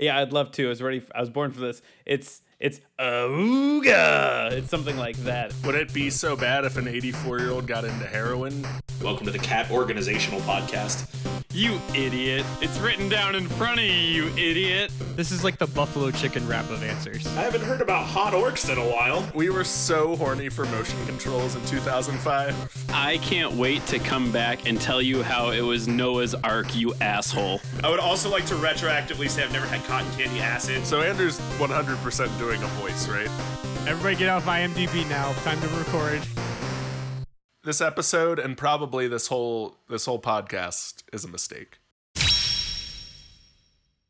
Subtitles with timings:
[0.00, 0.64] Yeah, I'd love to.
[0.64, 1.02] I was ready.
[1.14, 1.82] I was born for this.
[2.06, 4.50] It's it's ooga.
[4.52, 5.52] It's something like that.
[5.64, 8.66] Would it be so bad if an 84 year old got into heroin?
[9.02, 11.29] Welcome to the Cat Organizational Podcast.
[11.52, 12.46] You idiot!
[12.60, 14.92] It's written down in front of you, you idiot.
[15.16, 17.26] This is like the buffalo chicken wrap of answers.
[17.36, 19.28] I haven't heard about hot orcs in a while.
[19.34, 22.86] We were so horny for motion controls in 2005.
[22.90, 26.94] I can't wait to come back and tell you how it was Noah's Ark, you
[27.00, 27.60] asshole.
[27.82, 30.86] I would also like to retroactively say I've never had cotton candy acid.
[30.86, 33.28] So Andrew's 100% doing a voice, right?
[33.88, 35.32] Everybody get off IMDb now.
[35.42, 36.22] Time to record.
[37.62, 41.78] This episode and probably this whole this whole podcast is a mistake.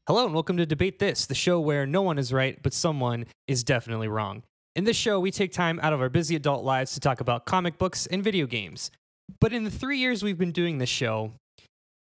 [0.07, 3.27] Hello and welcome to Debate This, the show where no one is right, but someone
[3.49, 4.45] is definitely wrong.
[4.77, 7.45] In this show, we take time out of our busy adult lives to talk about
[7.45, 8.93] comic books and video games.
[9.41, 11.33] But in the three years we've been doing this show,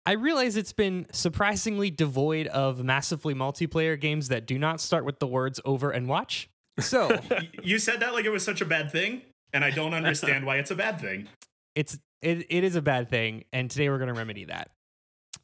[0.05, 5.17] I realize it's been surprisingly devoid of massively multiplayer games that do not start with
[5.17, 6.47] the words over and watch.
[6.79, 7.19] So
[7.63, 10.57] you said that like it was such a bad thing, and I don't understand why
[10.57, 11.27] it's a bad thing.
[11.75, 14.71] it's it, it is a bad thing, and today we're gonna remedy that.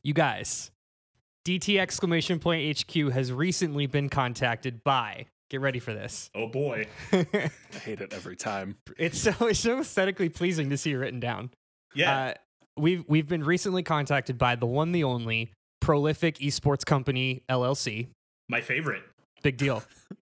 [0.04, 0.72] You guys,
[1.46, 5.28] DT exclamation point HQ has recently been contacted by.
[5.52, 6.30] Get ready for this.
[6.34, 6.88] Oh boy.
[7.14, 7.50] I
[7.84, 8.78] hate it every time.
[8.98, 11.52] it's so it's so aesthetically pleasing to see it written down.
[11.94, 12.18] Yeah.
[12.18, 12.34] Uh,
[12.78, 18.08] we've we've been recently contacted by the one, the only prolific esports company LLC.
[18.50, 19.04] my favorite.
[19.44, 19.84] Big deal,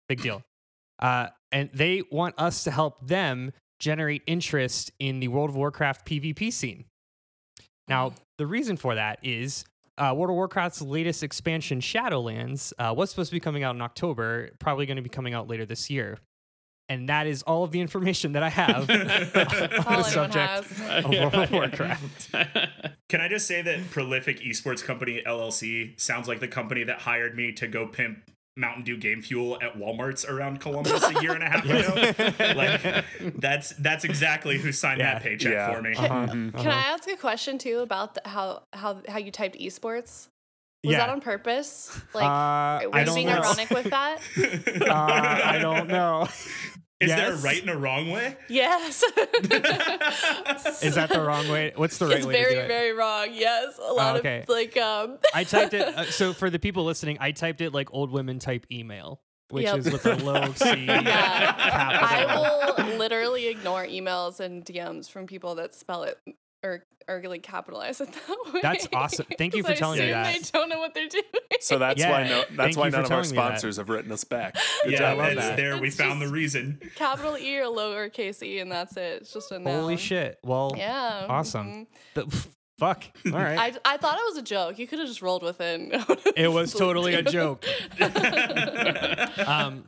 [0.09, 0.43] big deal.
[0.99, 6.07] Uh, and they want us to help them generate interest in the World of Warcraft
[6.07, 6.85] PvP scene.
[7.89, 9.65] Now, the reason for that is
[9.99, 13.83] uh, World of Warcraft's latest expansion, Shadowlands, uh, was supposed to be coming out in
[13.83, 16.19] October, probably going to be coming out later this year.
[16.89, 20.37] And that is all of the information that I have on all the anyone subject
[20.37, 21.05] has.
[21.05, 22.33] of World of Warcraft.
[23.09, 27.37] Can I just say that Prolific Esports Company LLC sounds like the company that hired
[27.37, 28.19] me to go pimp
[28.57, 32.35] Mountain Dew Game Fuel at Walmart's around Columbus a year and a half ago?
[32.57, 33.05] like
[33.39, 35.15] that's that's exactly who signed Yeah.
[35.15, 35.75] that paycheck Yeah.
[35.75, 35.95] for me.
[35.95, 36.27] Uh-huh.
[36.27, 40.29] Can I ask a question too about the, how how how you typed esports?
[40.85, 40.99] Was Yeah.
[40.99, 41.99] that on purpose?
[42.15, 43.35] Like, Uh, were you being know.
[43.43, 44.19] ironic with that?
[44.89, 46.29] Uh, I don't know.
[47.01, 48.37] Is there a right and a wrong way?
[48.49, 49.03] yes.
[50.83, 51.73] Is that the wrong way?
[51.77, 52.69] What's the right it's way very to do it?
[52.69, 53.29] very wrong.
[53.33, 54.41] Yes, a lot okay.
[54.43, 55.19] of like um.
[55.35, 55.83] I typed it.
[55.83, 59.21] Uh, so for the people listening, I typed it like old women type email,
[59.51, 59.79] which Yep.
[59.79, 60.85] is with a low C.
[60.87, 61.55] Yeah.
[61.59, 66.19] I will literally ignore emails and DMs from people that spell it
[66.63, 68.61] or or like capitalize it that way.
[68.63, 69.27] That's awesome.
[69.39, 70.35] Thank you for telling me that.
[70.35, 71.23] They don't know what they're doing.
[71.61, 73.47] So that's Yeah, why no, thank that's why none of our telling me that.
[73.47, 74.55] sponsors have written us back.
[74.85, 75.19] Good yeah, job.
[75.19, 75.57] love it's that.
[75.57, 75.79] there.
[75.79, 76.81] We found the reason.
[76.97, 79.23] Capital E or lowercase e, and that's it.
[79.23, 79.81] It's just a noun.
[79.81, 80.39] Holy shit!
[80.45, 81.27] Well, Yeah.
[81.29, 81.67] awesome.
[81.69, 81.87] mhm.
[82.15, 82.47] the-
[82.79, 83.05] fuck.
[83.27, 83.59] All right.
[83.85, 84.79] I, I thought it was a joke.
[84.79, 86.33] You could have just rolled with it.
[86.37, 87.65] it was totally a joke.
[89.47, 89.85] um,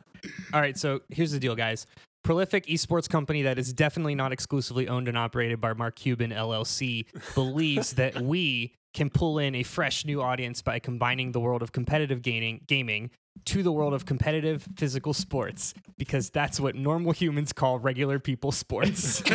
[0.53, 1.85] all right, so here's the deal, guys.
[2.23, 7.05] Prolific esports company that is definitely not exclusively owned and operated by Mark Cuban LLC
[7.35, 11.71] believes that we can pull in a fresh new audience by combining the world of
[11.71, 13.11] competitive gaming, gaming
[13.45, 18.51] to the world of competitive physical sports because that's what normal humans call regular people
[18.51, 19.21] sports.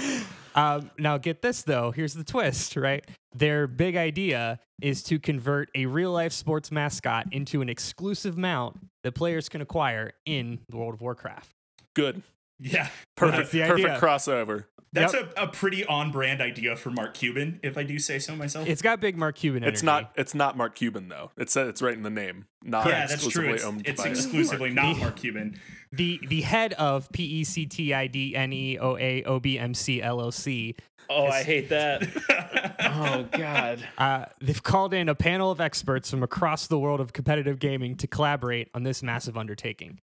[0.54, 1.90] um, now, get this though.
[1.90, 3.04] Here's the twist, right?
[3.34, 8.76] Their big idea is to convert a real life sports mascot into an exclusive mount
[9.04, 11.50] that players can acquire in the World of Warcraft.
[11.94, 12.22] Good.
[12.58, 12.88] Yeah.
[13.16, 13.50] Perfect.
[13.50, 14.64] the Perfect crossover.
[14.94, 15.32] That's Yep.
[15.36, 18.68] a, a pretty on brand idea for Mark Cuban, if I do say so myself.
[18.68, 19.72] It's got big Mark Cuban energy.
[19.72, 21.30] It's not it's not Mark Cuban though.
[21.36, 22.44] It's it's right in the name.
[22.62, 23.54] Not yeah, that's exclusively true.
[23.54, 25.58] It's, owned it's by exclusively Mark not Mark Cuban.
[25.92, 29.40] the the head of P E C T I D N E O A O
[29.40, 30.74] B M C L O C.
[31.10, 32.02] Oh, I hate that.
[32.80, 33.86] oh God.
[33.98, 37.96] Uh, they've called in a panel of experts from across the world of competitive gaming
[37.96, 39.98] to collaborate on this massive undertaking.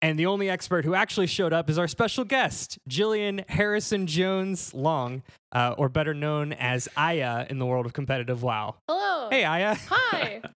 [0.00, 4.72] And the only expert who actually showed up is our special guest, Jillian Harrison Jones
[4.72, 5.22] Long,
[5.52, 8.76] uh, or better known as Aya in the world of competitive WoW.
[8.88, 9.28] Hello.
[9.30, 9.74] Hey, Aya.
[9.88, 10.42] Hi.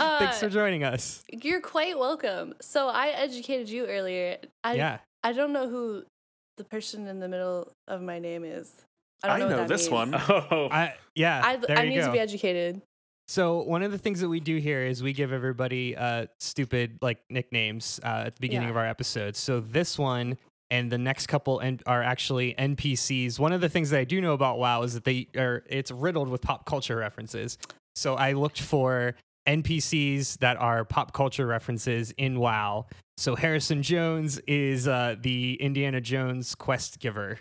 [0.00, 1.22] Uh, Thanks for joining us.
[1.30, 2.54] You're quite welcome.
[2.60, 4.38] So I educated you earlier.
[4.64, 4.98] I yeah.
[5.22, 6.02] I don't know who
[6.56, 8.72] the person in the middle of my name is.
[9.22, 9.92] I don't I know, know what that this means.
[9.92, 10.14] one.
[10.50, 10.68] Oh.
[10.70, 11.42] I, yeah.
[11.44, 12.06] I, there I you need go.
[12.06, 12.80] to be educated.
[13.26, 16.98] So one of the things that we do here is we give everybody uh, stupid
[17.00, 18.72] like nicknames uh, at the beginning Yeah.
[18.72, 19.38] of our episodes.
[19.38, 20.36] So this one
[20.70, 23.38] and the next couple N- are actually NPCs.
[23.38, 25.90] One of the things that I do know about WoW is that they are it's
[25.90, 27.56] riddled with pop culture references.
[27.94, 29.14] So I looked for
[29.48, 32.86] NPCs that are pop culture references in WoW.
[33.16, 37.38] So Harrison Jones is uh, the Indiana Jones quest giver.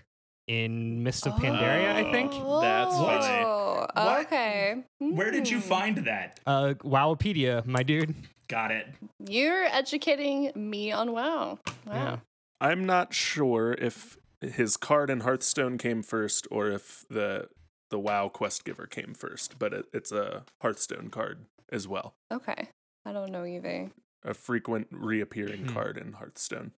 [0.47, 2.31] In Mist of Pandaria, I think.
[2.31, 3.43] That's funny.
[3.45, 4.25] Oh, What?
[4.25, 4.83] okay.
[4.99, 5.67] Where did you Hmm.
[5.67, 6.39] find that?
[6.45, 8.15] Uh, Wowopedia, my dude.
[8.47, 8.87] Got it.
[9.25, 11.59] You're educating me on WoW.
[11.87, 11.93] Wow.
[11.93, 12.17] Yeah.
[12.59, 17.47] I'm not sure if his card in Hearthstone came first or if the
[17.89, 22.15] the WoW quest giver came first, but it, it's a Hearthstone card as well.
[22.31, 22.69] Okay.
[23.05, 23.91] I don't know either.
[24.25, 25.73] A frequent reappearing Hmm.
[25.73, 26.71] card in Hearthstone.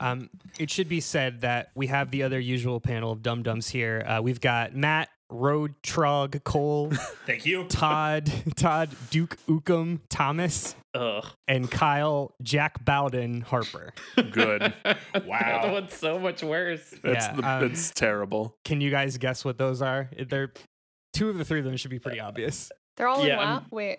[0.00, 3.68] Um, it should be said that we have the other usual panel of dum dums
[3.68, 4.04] here.
[4.06, 6.90] Uh, we've got Matt, Road, Trug, Cole,
[7.26, 7.64] Thank you.
[7.64, 11.24] Todd, Todd, Duke Ukum, Thomas, Ugh.
[11.48, 13.92] and Kyle, Jack Bowden, Harper.
[14.30, 14.72] Good.
[14.84, 15.60] The Wow.
[15.62, 16.90] other one's so much worse.
[17.02, 18.56] That's Yeah, the, um, that's terrible.
[18.64, 20.10] Can you guys guess what those are?
[20.28, 20.52] They're
[21.12, 22.70] two of the three of them should be pretty obvious.
[22.96, 23.44] They're all Yeah, in WoW.
[23.44, 23.98] I'm- Wait.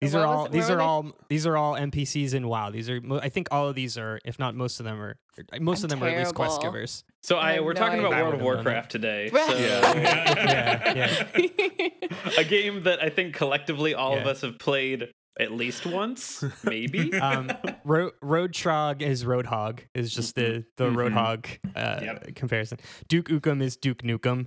[0.00, 2.70] These What are all it- these are all these are all NPCs in WoW.
[2.70, 5.16] These are I think all of these are, if not most of them are,
[5.60, 7.02] most I'm of them are at least quest givers.
[7.24, 8.10] So I I we're no talking about.
[8.10, 9.28] World of I would've known Warcraft today.
[9.30, 12.38] So Yeah, yeah.
[12.38, 15.08] a game that I think collectively all of us have played
[15.40, 17.12] at least once, maybe.
[17.18, 17.50] Um,
[17.84, 20.96] Ro- Road Trog is Roadhog is just the the Mhm.
[20.96, 21.46] Roadhog
[21.76, 22.34] uh, Yep.
[22.36, 22.78] comparison.
[23.08, 24.46] Duke Ukum is Duke Nukem,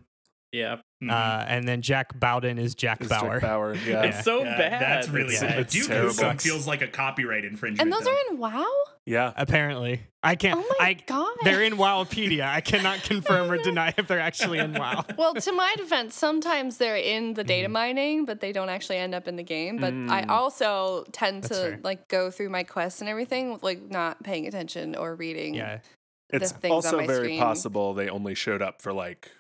[0.52, 0.78] yeah.
[1.02, 1.10] Mhm.
[1.12, 3.40] uh, and then Jack Bowden is Jack It's Jack Bauer.
[3.40, 3.74] Bauer.
[3.88, 4.04] Yeah.
[4.04, 4.82] It's so Yeah, bad.
[4.82, 5.60] That's really It's- bad.
[5.60, 6.14] it's Duke terrible.
[6.14, 7.82] Nukem feels like a copyright infringement.
[7.82, 8.12] and those though.
[8.12, 8.66] are in WoW?
[9.06, 9.34] yeah.
[9.36, 10.60] Apparently, I can't.
[10.60, 11.36] Oh my I god.
[11.44, 12.48] they're in Wowopedia.
[12.48, 15.04] I cannot confirm or deny if they're actually in WoW.
[15.18, 17.48] well, to my defense, sometimes they're in the Mm-hmm.
[17.48, 19.78] data mining, but they don't actually end up in the game.
[19.78, 20.30] But I Mm.
[20.30, 21.80] also tend That's to fair.
[21.84, 25.56] like go through my quests and everything, like not paying attention or reading.
[25.56, 25.80] Yeah,
[26.30, 27.40] It's things on also my very screen.
[27.40, 29.32] possible they only showed up for like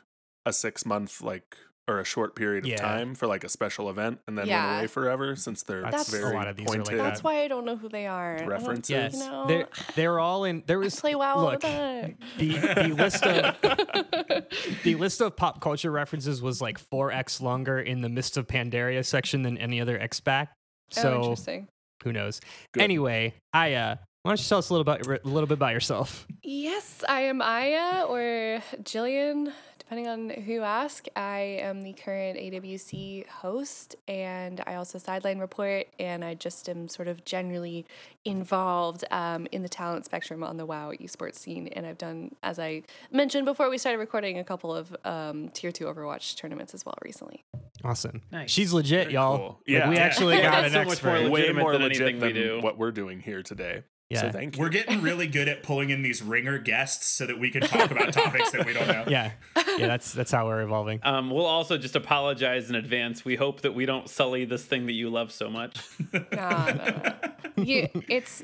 [0.45, 1.57] a six month like
[1.87, 2.77] or a short period of Yeah.
[2.77, 4.65] time for like a special event and then Yeah.
[4.67, 7.03] went away forever since they're That's- very a lot of these are like pointed that.
[7.03, 8.35] That's why I don't know who they are.
[8.35, 8.89] I don't- references.
[8.91, 10.63] yes, You know, they're they're all in.
[10.67, 13.55] There I was play WoW look, all the the the list of
[14.83, 19.05] the list of pop culture references was like 4x longer in the Mist of Pandaria
[19.05, 20.51] section than any other X back.
[20.97, 21.67] oh, So interesting.
[22.03, 22.39] who knows?
[22.73, 22.83] Good.
[22.83, 25.73] Anyway, Aya, uh, why don't you tell us a little about a little bit about
[25.73, 26.27] yourself?
[26.43, 29.51] Yes, I am Aya or Jillian,
[29.91, 31.07] depending on who you ask.
[31.17, 36.87] I am the current AWC host, and I also sideline report, and I just am
[36.87, 37.85] sort of generally
[38.23, 41.67] involved um, in the talent spectrum on the WoW esports scene.
[41.67, 45.73] And I've done, as I mentioned before we started recording, a couple of um, tier
[45.73, 47.43] two Overwatch tournaments as well recently.
[47.83, 48.21] Awesome.
[48.31, 48.49] Nice.
[48.49, 49.37] She's legit, Very y'all.
[49.37, 49.47] cool.
[49.47, 49.89] Like, Yeah.
[49.89, 50.01] we Yeah.
[50.03, 51.21] actually got that's an so much expert.
[51.23, 52.61] more way more than legit anything we than do.
[52.61, 53.83] what we're doing here today.
[54.11, 54.21] Yeah.
[54.21, 54.61] So thank you.
[54.61, 57.91] We're getting really good at pulling in these ringer guests so that we can talk
[57.91, 59.05] about topics that we don't know.
[59.07, 59.87] yeah, yeah.
[59.87, 60.99] That's that's how we're evolving.
[61.03, 63.23] Um, we'll also just apologize in advance.
[63.23, 65.77] We hope that we don't sully this thing that you love so much.
[66.11, 67.63] No, no, no.
[67.63, 68.43] You, it's,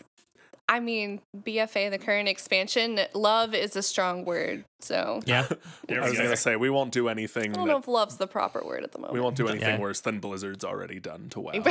[0.70, 4.66] I mean, BFA, the current expansion, love is a strong word.
[4.82, 5.48] So Yeah.
[5.88, 7.52] There I was gonna say we won't do anything.
[7.52, 9.14] I don't know if love's the proper word at the moment.
[9.14, 9.80] we won't do anything Yeah.
[9.80, 11.64] worse than Blizzard's already done to WoW.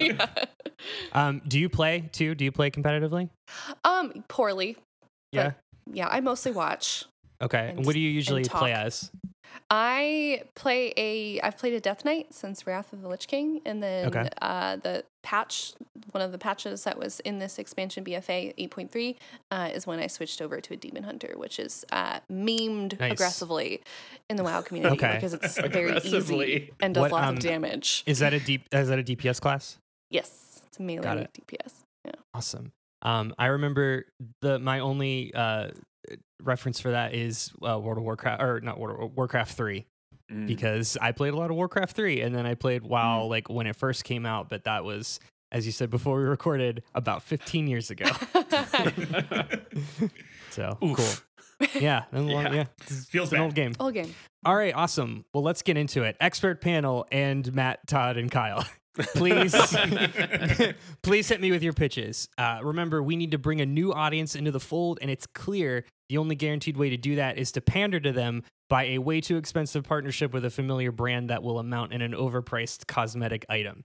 [0.00, 0.26] yeah.
[1.12, 2.34] Um, do you play too?
[2.34, 3.28] Do you play competitively?
[3.84, 4.76] Um, poorly.
[5.30, 5.52] Yeah.
[5.92, 7.04] Yeah, I mostly watch.
[7.40, 7.68] Okay.
[7.68, 9.10] and And what do you usually play as?
[9.70, 11.40] I play a.
[11.40, 14.28] I've played a Death Knight since Wrath of the Lich King, and then Okay.
[14.40, 15.72] uh, the patch,
[16.10, 19.16] one of the patches that was in this expansion BFA 8.3,
[19.50, 23.12] uh, is when I switched over to a Demon Hunter, which is uh, memed Nice.
[23.12, 23.80] aggressively
[24.28, 25.14] in the WoW community Okay.
[25.14, 28.02] because it's very easy and does What, lots um, of damage.
[28.06, 28.66] Is that a deep?
[28.72, 29.78] Is that a DPS class?
[30.10, 31.30] yes, it's a melee it.
[31.46, 31.72] DPS.
[32.04, 32.12] Yeah.
[32.34, 32.72] Awesome.
[33.02, 34.04] Um, I remember
[34.42, 35.68] the my only uh
[36.42, 39.86] reference for that is uh, World of Warcraft or not World of Warcraft three
[40.30, 40.46] Mm.
[40.46, 43.66] because I played a lot of Warcraft three and then I played WoW like when
[43.66, 45.18] it first came out, but that was
[45.50, 48.06] as you said before we recorded about 15 years ago.
[50.50, 50.96] So Oof.
[51.58, 51.68] cool.
[51.80, 52.52] Yeah, then one- Yeah.
[52.52, 52.64] yeah.
[53.10, 53.40] Feels it's an bad.
[53.44, 53.72] old game.
[53.80, 54.14] Old game.
[54.44, 55.24] All right, awesome.
[55.32, 56.16] Well, let's get into it.
[56.20, 58.64] Expert panel and Matt, Todd, and Kyle.
[58.94, 59.54] Please,
[61.02, 62.28] please hit me with your pitches.
[62.36, 65.84] Uh, remember, we need to bring a new audience into the fold, and it's clear
[66.08, 69.20] the only guaranteed way to do that is to pander to them by a way
[69.20, 73.84] too expensive partnership with a familiar brand that will amount in an overpriced cosmetic item.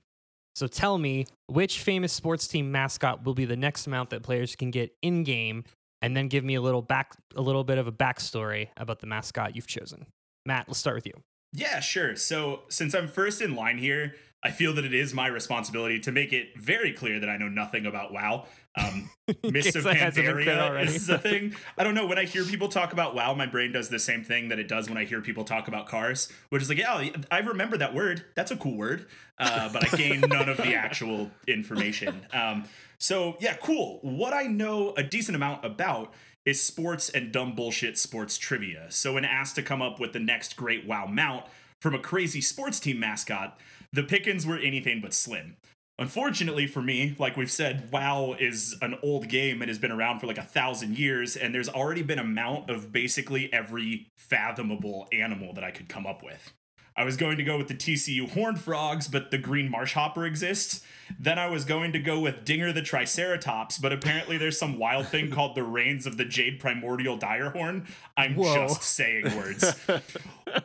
[0.55, 4.55] So tell me, which famous sports team mascot will be the next mount that players
[4.55, 5.63] can get in game,
[6.01, 9.07] and then give me a little back, a little bit of a backstory about the
[9.07, 10.05] mascot you've chosen.
[10.45, 11.13] Matt, let's start with you.
[11.53, 12.15] Yeah, sure.
[12.15, 16.11] So, since I'm first in line here, I feel that it is my responsibility to
[16.11, 18.45] make it very clear that I know nothing about WoW.
[18.75, 19.09] Um,
[19.43, 21.55] Mists of that hasn't been clear Pandaria is a thing.
[21.77, 22.05] I don't know.
[22.05, 24.67] When I hear people talk about WoW, my brain does the same thing that it
[24.67, 27.95] does when I hear people talk about cars, which is like, yeah, I remember that
[27.95, 28.25] word.
[28.35, 29.07] That's a cool word.
[29.39, 32.25] Uh, but I gain none of the actual information.
[32.31, 32.65] Um,
[32.99, 33.99] so, yeah, cool.
[34.01, 36.13] What I know a decent amount about
[36.45, 38.85] is sports and dumb bullshit sports trivia.
[38.89, 41.45] So when asked to come up with the next great WoW mount
[41.79, 43.59] from a crazy sports team mascot,
[43.93, 45.57] the pickings were anything but slim.
[45.99, 50.19] Unfortunately for me, like we've said, WoW is an old game and has been around
[50.19, 55.07] for like a thousand years, and there's already been a mount of basically every fathomable
[55.11, 56.53] animal that I could come up with.
[56.95, 60.25] I was going to go with the TCU horned frogs, but the green marsh hopper
[60.25, 60.83] exists.
[61.19, 65.07] Then I was going to go with Dinger the Triceratops, but apparently there's some wild
[65.07, 67.87] thing called the Reins of the Jade Primordial Direhorn.
[68.15, 68.67] I'm Whoa.
[68.67, 69.75] just saying words.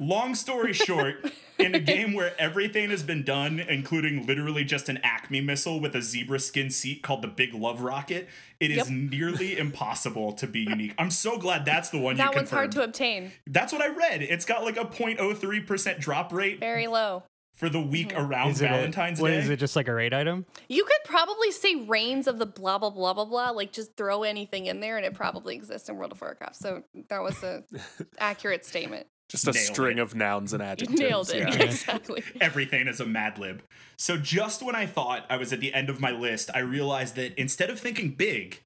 [0.00, 4.98] Long story short, in a game where everything has been done, including literally just an
[5.02, 8.28] Acme missile with a zebra skin seat called the Big Love Rocket,
[8.60, 8.88] it is Yep.
[8.88, 10.94] nearly impossible to be unique.
[10.98, 13.32] I'm so glad that's the one you That one's hard to obtain.
[13.46, 14.22] That's what I read.
[14.22, 17.24] It's got like a 0.03% drop rate Very low.
[17.62, 18.26] For the week mm-hmm.
[18.26, 19.36] around Is Valentine's what, Day.
[19.38, 20.46] is it just like a raid item?
[20.68, 23.50] You could probably say reins of the blah blah blah blah blah.
[23.50, 26.56] Like just throw anything in there and it probably exists in World of Warcraft.
[26.56, 27.62] So that was a
[28.18, 29.06] accurate statement.
[29.28, 30.00] Just a Nailed string it.
[30.00, 30.98] of nouns and adjectives.
[30.98, 31.48] nailed it.
[31.50, 31.62] yeah.
[31.62, 32.24] Exactly.
[32.40, 33.62] Everything is a Mad Lib.
[33.96, 37.14] So just when I thought I was at the end of my list, I realized
[37.14, 38.64] that instead of thinking big,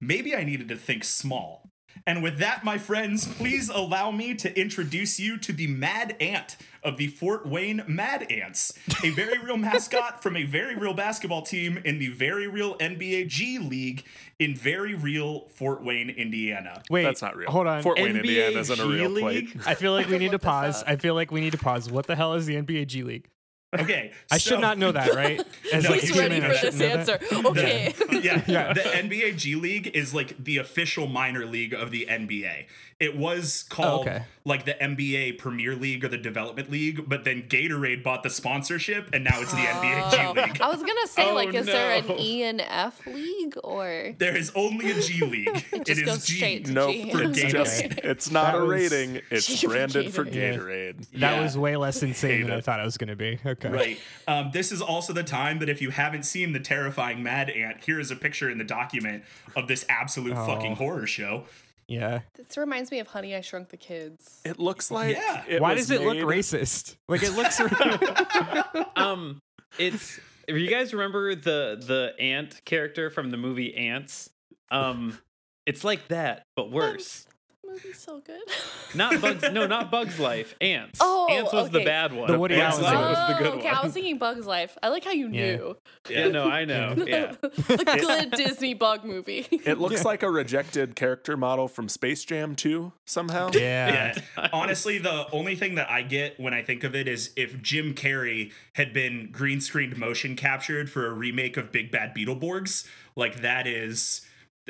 [0.00, 1.70] maybe I needed to think small.
[2.06, 6.56] And with that, my friends, please allow me to introduce you to the Mad Ant
[6.82, 11.42] of the Fort Wayne Mad Ants, a very real mascot from a very real basketball
[11.42, 14.04] team in the very real NBA G League
[14.38, 16.82] in very real Fort Wayne, Indiana.
[16.90, 17.50] Wait, That's not real.
[17.50, 17.82] Hold on.
[17.82, 19.66] Fort Wayne, NBA Indiana isn't a real G place.
[19.66, 20.82] I feel like we need to pause.
[20.86, 21.90] I feel like we need to pause.
[21.90, 23.28] What the hell is the NBA G League?
[23.74, 25.40] Okay, I so- should not know that, right?
[25.72, 26.98] As No, like He's ready for this know that.
[27.10, 27.18] answer.
[27.48, 27.94] Okay.
[28.12, 28.72] yeah, Yeah.
[28.72, 32.64] The NBA G League is like the official minor league of the NBA.
[33.00, 34.24] It was called Oh, okay.
[34.44, 39.10] like the NBA Premier League or the Development League, but then Gatorade bought the sponsorship
[39.12, 40.60] and now it's the NBA Oh, G League.
[40.60, 42.16] I was gonna say, Oh, like, is there an no.
[42.18, 45.64] E and F league or There is only a G League.
[45.72, 46.34] it just is goes G.
[46.38, 47.10] straight to Nope, G?
[47.12, 49.20] it's just it's not That a was- rating.
[49.30, 50.58] It's G for branded for Gatorade.
[50.58, 50.96] Gatorade.
[51.12, 51.40] That Yeah.
[51.42, 53.38] was way less insane than I thought it was going to be.
[53.46, 53.68] Okay.
[53.68, 53.98] Right.
[54.26, 57.84] Um, this is also the time that if you haven't seen the terrifying Mad Ant,
[57.84, 59.22] here is a picture in the document
[59.54, 60.46] of this absolute Oh.
[60.46, 61.44] fucking horror show.
[61.88, 62.20] Yeah.
[62.34, 64.40] This reminds me of Honey I Shrunk the Kids.
[64.44, 65.44] It looks like Yeah.
[65.48, 66.96] it Why does it look racist?
[67.08, 67.58] Like it looks.
[68.96, 69.40] um
[69.78, 74.30] it's if you guys remember the the ant character from the movie ants
[74.70, 75.18] um
[75.66, 77.26] it's like that but worse
[77.68, 78.40] movie's so good.
[78.94, 81.84] not bugs no not bugs life ants Oh, ants was the okay.
[81.84, 83.10] bad one The Woody Ants Allen Life one.
[83.10, 84.78] was the good Oh, okay, one I was thinking Bugs Life.
[84.82, 85.56] I like how you Yeah.
[85.56, 85.76] knew.
[86.08, 89.46] yeah no i know yeah the good Disney bug movie.
[89.50, 93.50] It looks like a rejected character model from Space Jam 2 somehow.
[93.52, 94.14] yeah.
[94.36, 94.48] Yeah.
[94.52, 97.94] Honestly, the only thing that I get when I think of it is if Jim
[97.94, 103.42] Carrey had been green screened motion captured for a remake of Big Bad Beetleborgs, like
[103.42, 104.22] that is.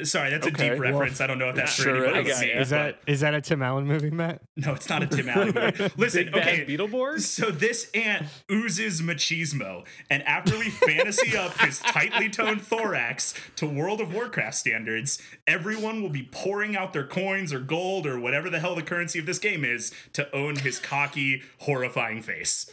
[0.04, 0.70] Sorry, that's a Okay.
[0.70, 1.20] deep reference.
[1.20, 2.38] I don't know if that's Sure for anybody is.
[2.38, 4.42] but I me, Is that is that a Tim Allen movie, Matt?
[4.56, 5.92] No, it's not a Tim Allen movie.
[5.96, 6.64] Listen, big okay.
[6.66, 13.34] beetleborgs So this ant oozes machismo, and after we fantasy up his tightly toned thorax
[13.56, 18.18] to World of Warcraft standards, everyone will be pouring out their coins or gold or
[18.20, 22.70] whatever the hell the currency of this game is to own his cocky, horrifying face.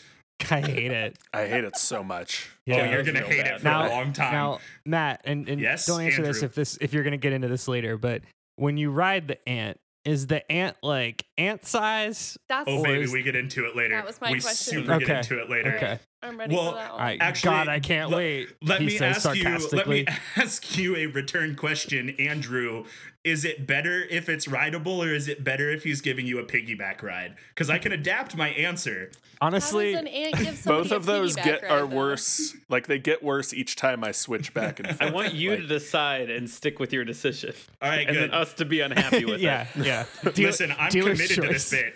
[0.51, 1.18] I hate it.
[1.34, 2.50] I hate it so much.
[2.65, 2.82] Yeah.
[2.82, 3.56] oh, you're gonna hate bad.
[3.56, 4.34] it for now, a long time.
[4.34, 7.48] Now, Matt, and, and Yes, don't answer this if this if you're gonna get into
[7.48, 8.22] this later, but
[8.58, 12.38] when you ride the ant, is the ant like ant size?
[12.48, 13.96] That's oh, maybe we get into it later.
[13.96, 14.86] That was my we question.
[14.86, 15.75] super get into it later.
[15.75, 16.00] Okay.
[16.25, 17.00] I'm ready Well, for that one.
[17.00, 17.22] All right.
[17.22, 18.50] Actually, God, I can't le- wait.
[18.62, 19.44] Let he me says ask you.
[19.44, 20.03] Let sarcastically.
[20.03, 22.86] me ask you a return question, Andrew.
[23.24, 26.44] Is it better if it's rideable, or is it better if he's giving you a
[26.44, 27.36] piggyback ride?
[27.50, 29.10] Because I can adapt my answer.
[29.41, 31.96] Honestly, an ant give somebody Both of those get ride, are though?
[31.96, 32.55] worse.
[32.70, 35.01] Like they get worse each time I switch back and forth.
[35.01, 38.29] i want you Like, to decide and stick with your decision All right, and good.
[38.32, 40.05] then us to be unhappy with yeah, it yeah.
[40.32, 41.96] Deal- Listen, I'm dealer's committed to this bit.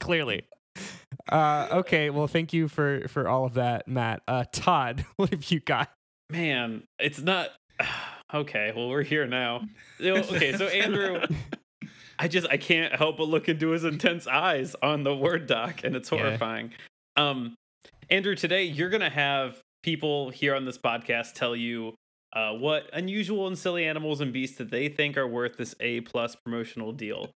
[0.00, 0.42] Clearly.
[1.30, 4.22] Uh, okay, well, thank you for for all of that, Matt.
[4.28, 5.90] Uh, Todd, what have you got?
[6.30, 7.50] man it's not
[8.34, 9.60] okay well we're here now
[10.00, 11.20] okay so andrew
[12.18, 15.84] i just i can't help but look into his intense eyes on the word doc
[15.84, 16.18] and it's Yeah.
[16.20, 16.72] horrifying
[17.18, 17.54] um
[18.08, 21.94] andrew today you're gonna have people here on this podcast tell you
[22.34, 26.00] uh, what unusual and silly animals and beasts that they think are worth this a
[26.00, 27.28] plus promotional deal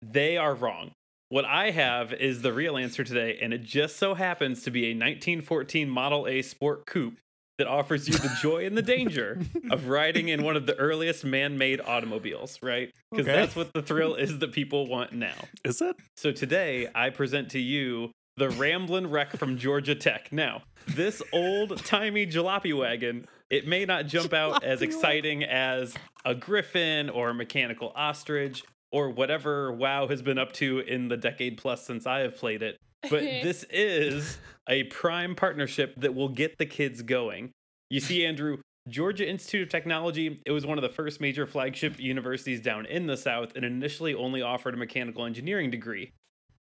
[0.00, 0.90] they are wrong
[1.32, 4.84] what I have is the real answer today, and it just so happens to be
[4.84, 7.16] a 1914 Model A Sport Coupe
[7.56, 11.24] that offers you the joy and the danger of riding in one of the earliest
[11.24, 12.92] man-made automobiles, right?
[13.10, 13.34] Because Okay.
[13.34, 15.48] that's what the thrill is that people want now.
[15.64, 15.96] Is it?
[16.18, 20.32] So today, I present to you the Ramblin' Wreck from Georgia Tech.
[20.32, 25.94] Now, this old timey jalopy wagon, it may not jump out as exciting as
[26.26, 28.62] a griffin or a mechanical ostrich
[28.92, 32.62] or whatever WoW has been up to in the decade plus since I have played
[32.62, 32.76] it.
[33.02, 37.50] But this is a prime partnership that will get the kids going.
[37.90, 38.58] You see, Andrew,
[38.88, 43.06] Georgia Institute of Technology, it was one of the first major flagship universities down in
[43.06, 46.10] the South and initially only offered a mechanical engineering degree.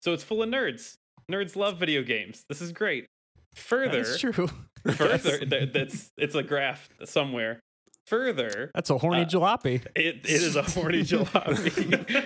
[0.00, 0.94] So it's full of nerds.
[1.30, 2.44] Nerds love video games.
[2.48, 3.06] This is great.
[3.54, 4.48] Further, That's true.
[4.92, 7.60] further, th- that's it's a graph somewhere.
[8.08, 9.84] Further, That's a horny Uh, jalopy.
[9.94, 12.24] it, it is a horny jalopy.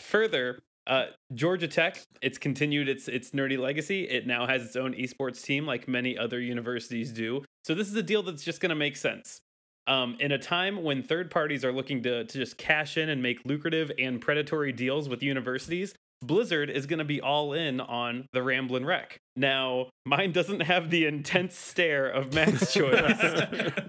[0.00, 4.04] Further, uh, Georgia Tech, it's continued its its nerdy legacy.
[4.04, 7.44] It now has its own esports team, like many other universities do.
[7.64, 9.40] So this is a deal that's just going to make sense.
[9.88, 13.22] Um, in a time when third parties are looking to to just cash in and
[13.22, 18.26] make lucrative and predatory deals with universities, Blizzard is going to be all in on
[18.32, 19.18] the Ramblin' Wreck.
[19.36, 23.40] Now, mine doesn't have the intense stare of Matt's choice,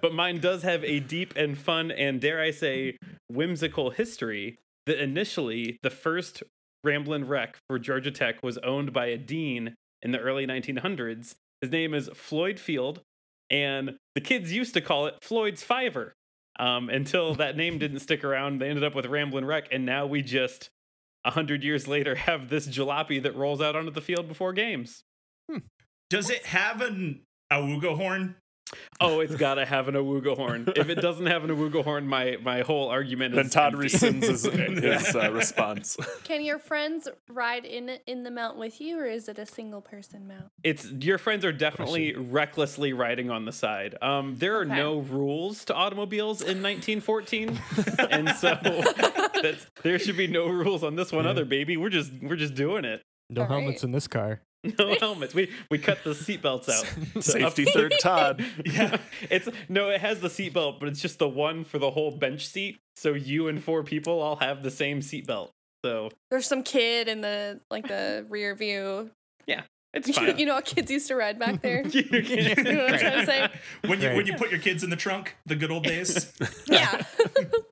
[0.01, 2.98] but mine does have a deep and fun and, dare I say,
[3.29, 6.43] whimsical history that initially the first
[6.84, 11.36] Ramblin' Wreck for Georgia Tech was owned by a dean in the early 1900s.
[11.62, 13.01] His name is Floyd Field,
[13.50, 16.12] and the kids used to call it Floyd's Flivver.
[16.60, 20.05] Um, until that name didn't stick around, they ended up with Ramblin' Wreck, and now
[20.05, 20.69] we just
[21.27, 25.03] a hundred years later have this jalopy that rolls out onto the field before games.
[25.51, 25.60] Hmm.
[26.10, 28.36] Does it have an awuga horn?
[29.00, 30.72] Oh, it's gotta have an awuga horn.
[30.75, 33.38] If it doesn't have an awuga horn, my my whole argument is.
[33.38, 33.88] Then is Todd empty.
[33.88, 34.44] rescinds his,
[35.06, 35.98] his uh, response.
[36.24, 39.82] Can your friends ride in in the mount with you, or is it a single
[39.82, 40.46] person mount?
[40.63, 43.96] It's your friends are definitely recklessly riding on the side.
[44.01, 44.75] Um, there are Okay.
[44.75, 47.60] no rules to automobiles in 1914,
[48.10, 48.58] and so
[49.41, 51.27] that's, there should be no rules on this one.
[51.27, 53.01] Other baby, we're just we're just doing it.
[53.29, 53.84] No All helmets right.
[53.84, 54.41] in this car.
[54.80, 55.34] No helmets.
[55.34, 57.24] We we cut the seatbelts out.
[57.24, 58.44] Safety up- third Todd.
[58.66, 58.98] Yeah,
[59.30, 62.48] it's no, it has the seatbelt, but it's just the one for the whole bench
[62.48, 62.78] seat.
[62.96, 65.50] So you and four people all have the same seatbelt.
[65.86, 69.12] So There's some kid in the like the rear view.
[69.46, 69.62] Yeah,
[69.94, 70.38] it's You, fine.
[70.40, 71.86] you know how kids used to ride back there.
[71.88, 73.48] You can- You know what I'm trying to say?
[73.86, 74.18] When you Right.
[74.18, 76.34] when you put your kids in the trunk, the good old days.
[76.68, 77.04] Yeah.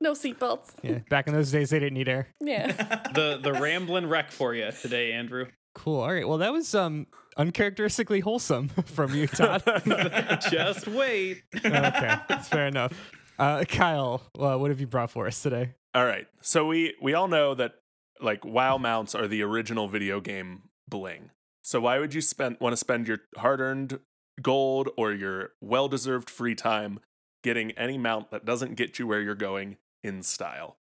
[0.00, 0.70] no seatbelts.
[0.82, 1.00] Yeah.
[1.10, 2.28] Back in those days, they didn't need air.
[2.40, 2.68] Yeah.
[3.12, 5.46] the the rambling wreck for you today, Andrew.
[5.76, 6.00] Cool.
[6.00, 6.26] All right.
[6.26, 9.62] Well, that was um uncharacteristically wholesome from you, Todd.
[10.50, 11.42] Just wait.
[11.54, 13.12] okay, that's fair enough.
[13.38, 15.74] Uh, Kyle, uh, what have you brought for us today?
[15.94, 16.26] All right.
[16.40, 17.74] So we we all know that
[18.22, 21.30] like WoW mounts are the original video game bling.
[21.62, 24.00] So why would you spend want to spend your hard-earned
[24.40, 27.00] gold or your well-deserved free time
[27.44, 30.78] getting any mount that doesn't get you where you're going in style?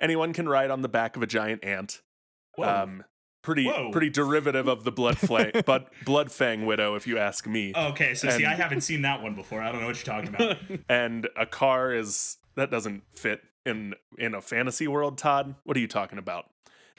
[0.00, 2.00] Anyone can ride on the back of a giant ant.
[2.54, 2.82] Whoa.
[2.84, 3.04] Um
[3.42, 3.90] pretty Whoa.
[3.90, 7.72] pretty derivative of the blood flang but blood fang widow if you ask me.
[7.76, 9.62] okay, so see, I haven't seen that one before.
[9.62, 10.58] I don't know what you're talking about.
[10.88, 15.80] and a car is that doesn't fit in in a fantasy world todd what are
[15.80, 16.46] you talking about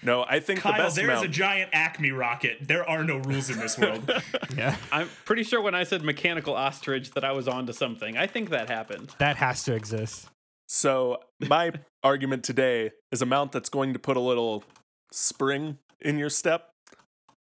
[0.04, 2.58] no i think the best there is mount a giant Acme rocket.
[2.62, 4.12] There are no rules in this world.
[4.56, 8.18] Yeah, I'm pretty sure when I said mechanical ostrich that I was onto something.
[8.18, 9.10] I think that happened.
[9.18, 10.28] that has to exist.
[10.68, 11.72] so my
[12.04, 14.64] argument today is a mount that's going to put a little
[15.12, 16.70] spring in your step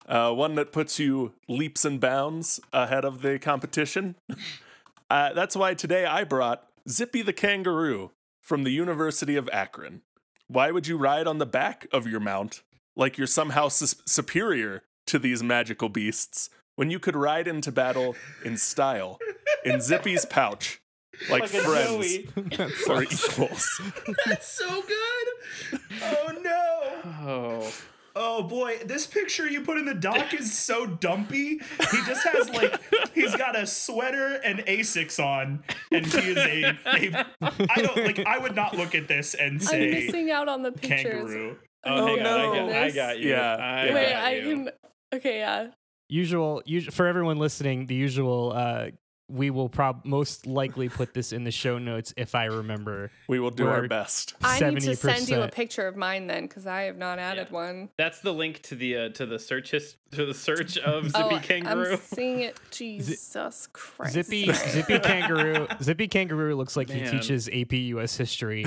[0.08, 4.14] uh, one that puts you leaps and bounds ahead of the competition
[5.10, 8.10] uh, that's why today i brought zippy the kangaroo
[8.42, 10.02] from the university of akron
[10.48, 12.62] why would you ride on the back of your mount
[12.94, 18.14] like you're somehow sus- superior to these magical beasts when you could ride into battle
[18.44, 19.18] in style
[19.64, 20.80] in zippy's pouch
[21.30, 21.88] like, Like friends
[22.18, 22.28] Joey.
[22.88, 23.80] or equals
[24.26, 25.80] That's so good.
[26.02, 27.12] Oh no.
[27.26, 27.72] Oh.
[28.18, 31.58] Oh boy, this picture you put in the doc is so dumpy.
[31.58, 32.80] He just has like
[33.14, 37.26] he's got a sweater and Asics on, and he is a, a
[37.70, 39.88] I don't like I would not look at this and say.
[39.88, 41.12] I'm say missing out on the pictures.
[41.12, 41.56] kangaroo.
[41.84, 42.52] Oh, Oh, hang on, I, no.
[42.68, 43.30] got, I got you.
[43.30, 43.94] Yeah, I yeah.
[43.94, 44.42] Wait, got I you.
[44.54, 44.70] can.
[45.14, 45.66] Okay, yeah.
[46.08, 47.86] Usual, usual for everyone listening.
[47.86, 48.52] The usual.
[48.56, 48.88] Uh,
[49.28, 53.10] we will prob most likely put this in the show notes if I remember.
[53.28, 56.26] we will do our We're- best I need to send you a picture of mine
[56.28, 57.54] then, because I have not added Yeah.
[57.54, 57.88] one.
[57.96, 61.18] That's the link to the uh, to the search his, to the search of Zippy
[61.34, 61.92] oh, Kangaroo.
[61.92, 62.56] I'm seeing it.
[62.70, 64.12] Jesus Christ.
[64.12, 67.04] Zippy Zippy Kangaroo Zippy Kangaroo looks like Man.
[67.04, 68.64] he teaches AP US history.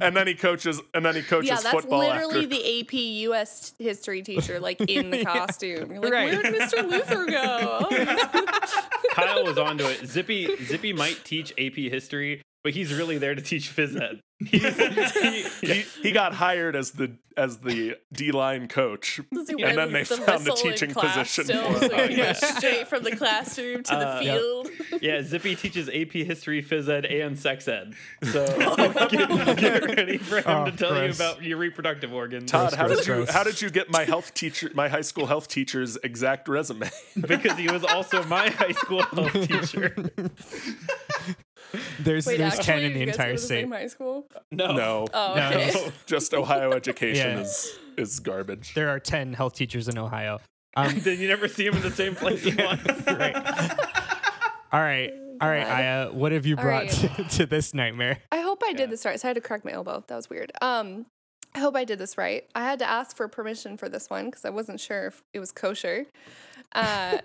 [0.00, 2.92] and then he coaches and then he coaches Yeah, that's football literally after the AP
[3.30, 5.90] US history teacher, like in the costume.
[5.92, 6.32] You're like, Right.
[6.32, 6.88] where did Mr.
[6.90, 7.86] Luther go?
[7.90, 10.06] Oh, Kyle was onto it.
[10.06, 14.20] Zippy Zippy might teach AP history, but he's really there to teach phys ed.
[14.42, 19.92] He, he, he got hired as the as the D line coach, Does and then
[19.92, 22.08] they the found a whistle in teaching position still, so him.
[22.10, 22.32] he can Yeah.
[22.32, 24.36] straight from the classroom to Uh, the Yep.
[24.40, 24.68] field.
[25.00, 27.94] yeah, Zippy teaches AP history, phys ed, and sex ed.
[28.24, 28.44] So
[29.10, 31.18] get, get ready for him Oh, to tell gross.
[31.20, 32.50] you about your reproductive organs.
[32.50, 35.26] Todd, how gross, did you how did you get my health teacher my high school
[35.26, 36.90] health teacher's exact resume?
[37.28, 39.94] because he was also my high school health teacher.
[42.00, 43.60] There's Wait, there's actually, ten in the you guys go entire to the state.
[43.62, 44.26] same high school?
[44.50, 44.72] No.
[44.72, 45.70] No, Oh, No, okay.
[45.74, 45.92] no.
[46.06, 47.42] just Ohio education Yeah.
[47.42, 48.74] is is garbage.
[48.74, 50.40] There are ten health teachers in Ohio.
[50.76, 53.06] Um, Then you never see him in the same place once.
[53.06, 53.36] right.
[54.72, 55.80] All right, all right, God.
[55.80, 56.10] Aya.
[56.12, 56.90] What have you All brought right.
[57.16, 58.18] to, to this nightmare?
[58.32, 58.86] I hope I did Yeah.
[58.86, 59.20] this right.
[59.20, 60.02] So I had to crack my elbow.
[60.06, 60.50] That was weird.
[60.62, 61.04] Um,
[61.54, 62.44] I hope I did this right.
[62.54, 65.40] I had to ask for permission for this one because I wasn't sure if it
[65.40, 66.06] was kosher.
[66.74, 67.18] Uh,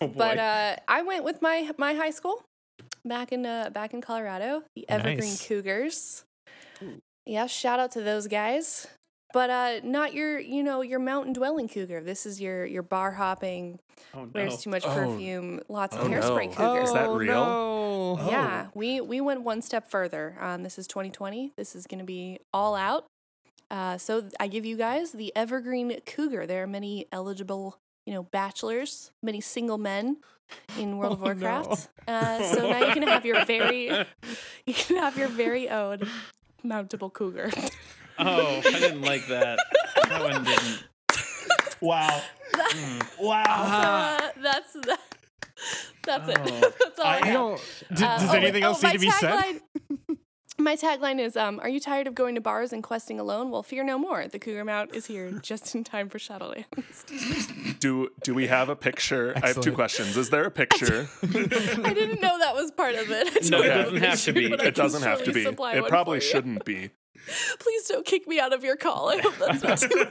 [0.00, 0.14] Oh, boy.
[0.16, 2.42] but uh, I went with my my high school
[3.04, 5.46] back in uh, back in Colorado, the Evergreen Nice.
[5.46, 6.24] Cougars.
[7.26, 8.86] Yeah, shout out to those guys.
[9.34, 12.00] But uh, not your, you know, your mountain dwelling cougar.
[12.02, 13.78] This is your your bar hopping,
[14.14, 14.30] oh, no.
[14.34, 14.94] wears too much Oh.
[14.94, 16.54] perfume, lots of Oh, hairspray no.
[16.54, 16.82] cougar.
[16.84, 17.34] Is that real?
[17.34, 18.26] No.
[18.30, 20.34] Yeah, we we went one step further.
[20.40, 21.52] Um, this is 2020.
[21.58, 23.04] This is going to be all out.
[23.70, 26.46] Uh, so I give you guys the Evergreen Cougar.
[26.46, 30.16] There are many eligible, you know, bachelors, many single men
[30.78, 31.50] in World of Oh, no.
[31.50, 31.88] Warcraft.
[32.06, 33.86] Uh, so now you can have your very,
[34.66, 36.00] you can have your very own
[36.64, 37.50] mountable cougar.
[38.18, 39.58] Oh, I didn't like that.
[40.08, 40.84] That one didn't.
[41.80, 42.22] Wow.
[43.20, 43.44] Wow.
[43.46, 45.00] uh, that's that.
[46.04, 46.38] That's it.
[46.40, 46.72] Oh.
[46.80, 47.34] That's all I, I I have.
[47.34, 47.60] don't.
[47.90, 49.60] Uh, does oh, anything wait, else oh, need to my be said?
[50.58, 53.50] Tagline- My tagline is um, Are you tired of going to bars and questing alone?
[53.50, 54.26] Well, fear no more.
[54.28, 57.78] The Cougar Mount is here just in time for Shadowlands.
[57.80, 59.32] Do do we have a picture?
[59.42, 60.16] I have two questions.
[60.16, 61.08] Is there a picture?
[61.22, 63.50] I didn't know that was part of it.
[63.50, 63.82] No, it Okay.
[63.82, 64.46] doesn't have to be.
[64.52, 65.44] It doesn't have to be.
[65.44, 66.90] It probably shouldn't be.
[67.58, 69.10] Please don't kick me out of your call.
[69.10, 70.06] I hope that's not too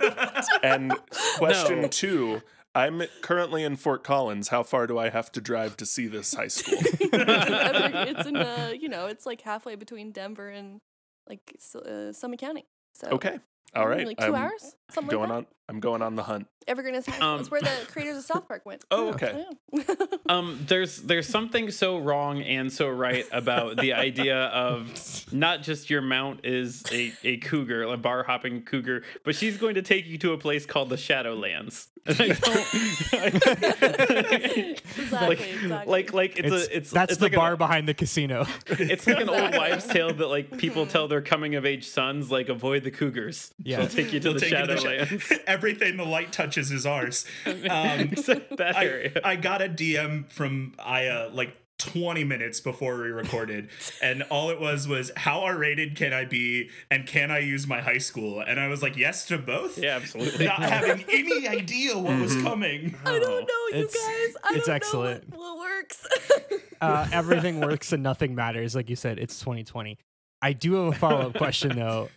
[0.63, 0.93] And
[1.37, 1.87] question No.
[1.87, 2.41] two.
[2.77, 4.49] I'm currently in Fort Collins.
[4.49, 6.77] How far do I have to drive to see this high school?
[7.11, 10.79] It's in, uh, you know, it's like halfway between Denver and
[11.27, 12.65] like uh, Summit County.
[12.93, 13.39] So Okay.
[13.75, 14.05] All right.
[14.05, 16.47] like 2 I'm hours, something going like on I'm going on the hunt.
[16.65, 18.83] Evergreen is Um, where the creators of South Park went.
[18.91, 19.45] Oh, okay.
[19.73, 19.83] Yeah.
[20.29, 25.89] Um, there's there's something so wrong and so right about the idea of not just
[25.89, 30.05] your mount is a, a cougar, a bar hopping cougar, but she's going to take
[30.05, 31.87] you to a place called the Shadowlands.
[32.05, 32.57] And I exactly,
[35.27, 35.91] like, exactly.
[35.91, 38.45] like like it's, It's, a it's that's it's the like bar An, behind the casino.
[38.67, 42.29] it's like an old wives' tale that like people tell their coming of age sons,
[42.31, 43.53] like avoid the cougars.
[43.63, 43.77] Yeah.
[43.77, 44.49] They'll take you to We'll the take
[44.83, 45.39] you to the sha- Shadowlands.
[45.47, 47.25] Everything the light touches is ours.
[47.47, 49.21] Um, Except that I, area.
[49.23, 53.69] I got a DM from Aya like 20 minutes before we recorded,
[54.01, 57.67] and all it was was how R rated can I be, and can I use
[57.67, 58.39] my high school?
[58.39, 59.77] And I was like, yes to both.
[59.77, 60.45] yeah, absolutely.
[60.45, 62.95] Not having any idea what was coming.
[63.05, 64.35] I don't know, you It's- guys.
[64.43, 65.31] I it's don't excellent.
[65.31, 66.07] know what, what works.
[66.79, 68.75] Uh, everything works and nothing matters.
[68.75, 69.97] Like you said, it's 2020.
[70.43, 72.09] I do have a follow up question though.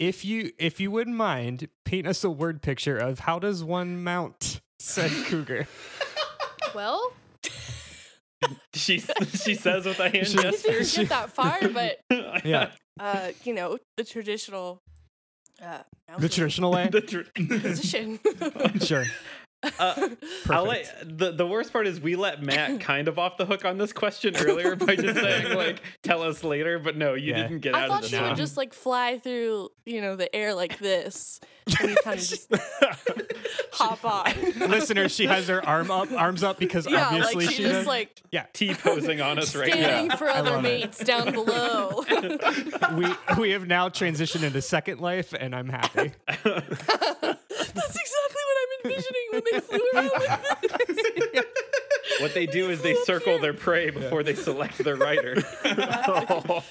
[0.00, 4.02] If you if you wouldn't mind, paint us a word picture of how does one
[4.02, 5.66] mount said cougar?
[6.74, 7.12] well,
[8.74, 8.98] she
[9.34, 10.72] she says with a hand She- I gesture.
[10.72, 12.00] didn't get that far, but
[12.44, 14.80] Yeah, uh, you know, the traditional
[15.62, 15.78] uh,
[16.18, 16.88] the traditional way.
[16.90, 17.20] The tr-
[17.58, 18.18] position.
[18.80, 19.04] Sure.
[19.78, 20.08] Uh,
[20.50, 23.64] I'll let, the the worst part is we let Matt kind of off the hook
[23.64, 27.42] on this question earlier by just saying like tell us later, but no, you Yeah.
[27.44, 30.16] didn't get I out thought of this she would just like fly through, you know,
[30.16, 31.40] the air like this,
[31.80, 32.52] and you kind of just
[33.72, 34.68] hop on.
[34.70, 37.86] Listeners, she has her arm up, arms up because yeah, obviously like she she just
[37.86, 38.22] like
[38.52, 40.16] T posing on us right standing now.
[40.16, 40.68] for other love it.
[40.68, 42.04] mates down below.
[42.96, 43.06] we
[43.40, 46.12] we have now transitioned into Second Life, and I'm happy.
[46.26, 48.53] That's exactly what I'm
[48.84, 51.44] envisioning when they flew around like this.
[52.20, 55.36] What they do is they circle their prey before they select their rider.
[55.64, 56.62] I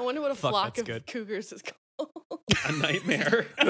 [0.00, 1.06] wonder what a Fuck, flock that's of good.
[1.06, 2.40] cougars is called.
[2.66, 3.46] A nightmare.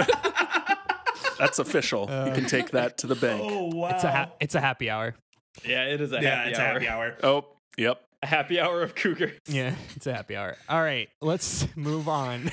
[1.39, 2.03] That's official.
[2.27, 3.43] you can take that to the bank.
[3.45, 3.89] Oh wow!
[3.91, 5.15] It's a ha- it's a happy hour.
[5.65, 6.73] Yeah, it is a yeah, happy it's a hour.
[6.73, 7.17] happy hour.
[7.23, 7.45] Oh,
[7.77, 8.01] yep.
[8.23, 9.39] A happy hour of cougars.
[9.47, 10.57] Yeah, it's a happy hour.
[10.69, 12.51] All right, let's move on.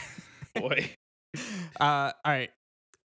[0.55, 0.91] Boy.
[1.79, 2.51] Uh, all right.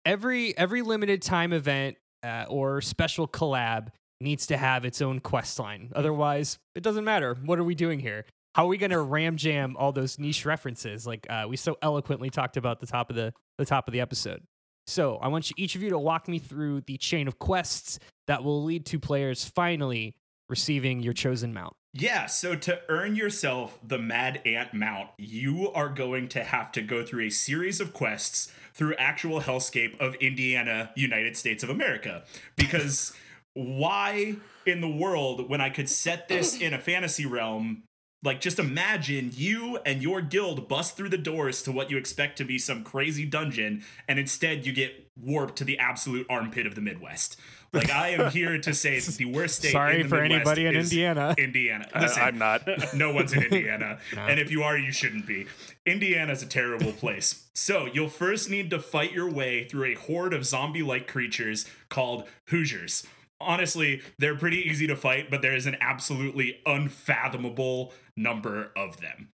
[0.06, 5.60] Every every limited time event uh, or special collab needs to have its own quest
[5.60, 5.92] line.
[5.96, 7.38] Otherwise, it doesn't matter.
[7.46, 8.26] What are we doing here?
[8.56, 11.78] How are we going to ram jam all those niche references like uh, we so
[11.82, 14.44] eloquently talked about the top of the the top of the episode?
[14.88, 18.00] So I want you, each of you to walk me through the chain of quests
[18.28, 20.16] that will lead to players finally
[20.50, 21.74] receiving your chosen mount.
[21.94, 26.82] Yeah, so to earn yourself the Mad Ant mount, you are going to have to
[26.82, 32.26] go through a series of quests through actual hellscape of Indiana, United States of America.
[32.58, 33.14] Because
[33.54, 37.84] why in the world, when I could set this in a fantasy realm,
[38.26, 42.38] like just imagine you and your guild bust through the doors to what you expect
[42.40, 46.76] to be some crazy dungeon, and instead you get warped to the absolute armpit of
[46.76, 47.40] the Midwest.
[47.74, 49.72] Like I am here to say that the worst state.
[49.72, 51.36] Sorry in the for Midwest anybody in is Indiana.
[51.38, 51.88] Indiana.
[51.94, 52.68] Uh, I'm not.
[52.94, 54.00] no one's in Indiana.
[54.18, 55.48] And if you are, you shouldn't be.
[55.86, 57.48] Indiana's a terrible place.
[57.54, 61.66] So you'll first need to fight your way through a horde of zombie like creatures
[61.90, 63.06] called Hoosiers.
[63.42, 69.30] Honestly, they're pretty easy to fight, but there is an absolutely unfathomable number of them.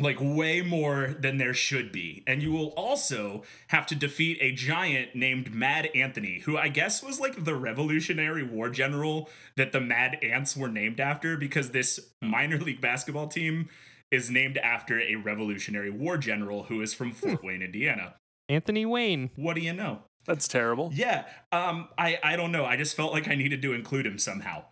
[0.00, 2.22] Like way more than there should be.
[2.26, 7.02] And you will also have to defeat a giant named Mad Anthony, who I guess
[7.02, 12.00] was like the Revolutionary War general that the Mad Ants were named after because this
[12.22, 13.68] minor league basketball team
[14.10, 18.16] is named after a Revolutionary War general who is from Fort Wayne, Indiana.
[18.48, 19.30] Anthony Wayne.
[19.36, 20.00] What do you know?
[20.26, 20.90] That's terrible.
[20.92, 22.64] Yeah, um, I I don't know.
[22.64, 24.64] I just felt like I needed to include him somehow.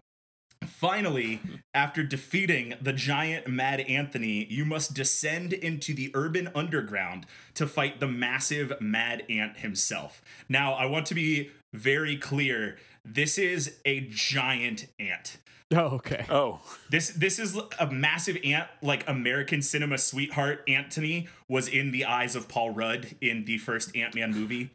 [0.67, 1.41] Finally,
[1.75, 8.01] after defeating the giant Mad Anthony, you must descend into the urban underground to fight
[8.01, 10.23] the massive Mad Ant himself.
[10.49, 12.79] Now, I want to be very clear.
[13.05, 15.39] This is a giant ant.
[15.71, 16.25] Oh, okay.
[16.31, 22.07] Oh, This this is a massive ant, like American cinema sweetheart Anthony was in the
[22.07, 24.71] eyes of Paul Rudd in the first Ant Man movie.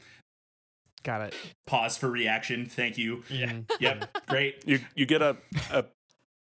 [1.03, 1.35] Got it.
[1.67, 2.65] Pause for reaction.
[2.65, 3.23] Thank you.
[3.29, 3.47] Yeah.
[3.47, 3.83] Mm-hmm.
[3.83, 4.63] Yep, great.
[4.65, 5.37] you you get a
[5.71, 5.85] a,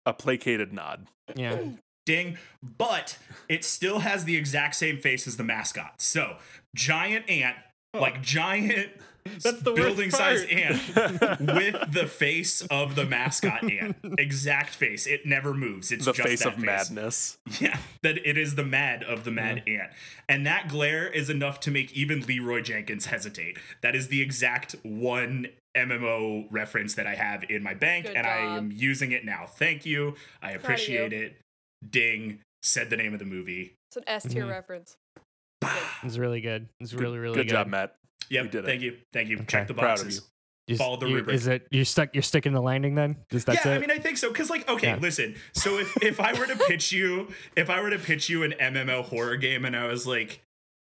[0.06, 1.08] a placated nod.
[1.36, 1.60] Yeah.
[2.06, 2.38] Ding.
[2.64, 3.18] But
[3.50, 6.02] it still has the exact same face as the mascot.
[6.02, 6.38] So,
[6.76, 7.58] giant ant,
[7.94, 8.00] oh.
[8.00, 8.92] like giant
[9.26, 13.96] That's the building sized ant with the face of the mascot ant.
[14.18, 15.08] Exact face.
[15.08, 15.92] It never moves.
[15.92, 17.38] It's The just face that of madness.
[17.60, 19.92] Yeah, that it is the mad of the mad ant.
[20.30, 23.58] And that glare is enough to make even Leeroy Jenkins hesitate.
[23.82, 28.28] That is the exact one MMO reference that I have in my bank, Good and
[28.28, 29.46] I am using it now.
[29.48, 30.16] Thank you.
[30.42, 30.60] I of you.
[30.60, 31.38] appreciate it.
[31.90, 32.40] Ding.
[32.64, 33.74] Said the name of the movie.
[33.90, 34.50] It's an S tier Mhm.
[34.52, 34.98] reference.
[36.04, 36.68] It's really good.
[36.80, 37.52] It's really, really good good.
[37.54, 37.96] job, Matt.
[38.30, 38.44] Yep.
[38.46, 38.68] You did it.
[38.68, 38.98] Thank you.
[39.14, 39.38] Thank you.
[39.38, 39.46] Okay.
[39.48, 40.28] Check the Proud of boxes.
[40.68, 41.36] You- Follow the you- rubric.
[41.36, 42.14] Is it you're stuck?
[42.14, 43.18] You're sticking the landing then?
[43.32, 43.76] Is that's yeah, it?
[43.76, 44.30] I mean, I think so.
[44.30, 44.98] Because, like, okay, Yeah.
[45.02, 45.36] listen.
[45.54, 48.54] So if if I were to pitch you, if I were to pitch you an
[48.54, 50.42] MMO horror game, and I was like,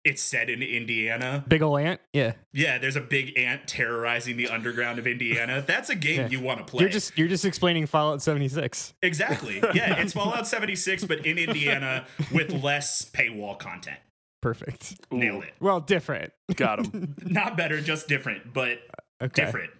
[0.03, 2.01] it's set in Indiana, Big ol' ant.
[2.11, 2.33] Yeah.
[2.53, 5.63] Yeah, there's a big ant terrorizing the underground of Indiana.
[5.65, 6.27] That's a game Yeah.
[6.29, 6.81] you want to play.
[6.81, 8.93] You're just you're just explaining Fallout 76.
[9.01, 9.63] exactly.
[9.73, 13.97] Yeah, it's Fallout 76, but in Indiana with less paywall content.
[14.41, 14.95] Perfect.
[15.13, 15.53] Ooh, Nailed it.
[15.59, 16.31] Well, different.
[16.55, 17.15] Got him.
[17.25, 18.79] Not better, just different, but
[19.21, 19.45] Okay.
[19.45, 19.71] different.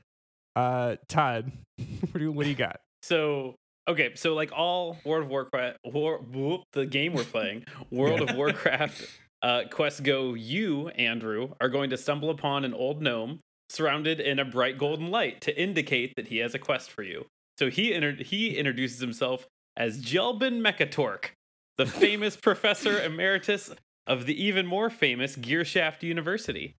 [0.55, 2.79] Uh, Todd, what do you, what do you got?
[3.03, 3.55] So
[3.87, 8.35] okay, so like all World of Warcraft, War, whoop, the game we're playing, World of
[8.35, 9.07] Warcraft
[9.41, 10.33] uh, quests go.
[10.35, 15.09] You, Andrew, are going to stumble upon an old gnome surrounded in a bright golden
[15.09, 17.25] light to indicate that he has a quest for you.
[17.57, 19.47] So he inter- he introduces himself
[19.77, 21.31] as Jelbin Mekkatorque,
[21.77, 23.71] the famous professor emeritus
[24.07, 26.75] of the even more famous Gearshaft University.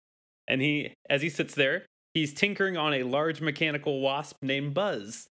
[0.49, 5.29] And he, as he sits there, he's tinkering on a large mechanical wasp named Buzz.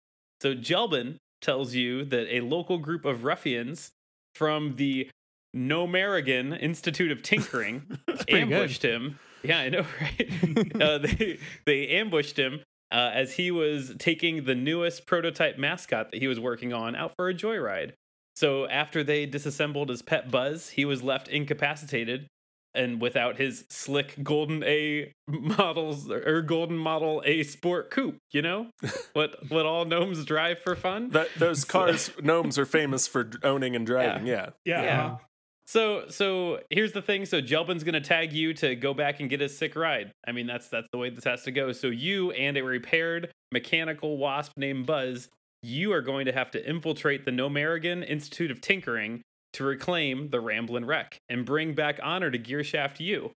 [0.42, 3.92] So Jelbin tells you that a local group of ruffians
[4.34, 5.10] from the
[5.56, 8.54] Gnomeregan Institute of Tinkering pretty good.
[8.54, 9.20] ambushed him.
[9.44, 10.82] Yeah, I know, right?
[10.82, 16.20] uh, they they ambushed him uh, as he was taking the newest prototype mascot that
[16.20, 17.94] he was working on out for a joyride.
[18.36, 22.28] So after they disassembled his pet Buzz, he was left incapacitated
[22.76, 28.68] and without his slick golden A models or golden model A sport coupe, you know?
[29.14, 31.10] what what all gnomes drive for fun?
[31.10, 34.28] That those cars gnomes are famous for owning and driving.
[34.28, 34.50] Yeah.
[34.66, 34.84] Yeah.
[34.84, 35.06] Yeah.
[35.06, 35.18] uh-huh.
[35.68, 37.26] So so here's the thing.
[37.26, 40.12] So Jelbin's gonna tag you to go back and get his sick ride.
[40.28, 41.72] I mean that's that's the way this has to go.
[41.72, 45.30] So you and a repaired mechanical wasp named Buzz,
[45.66, 49.22] you are going to have to infiltrate the Gnomeregan Institute of Tinkering
[49.54, 53.32] to reclaim the Ramblin' Wreck and bring back honor to Gearshaft U.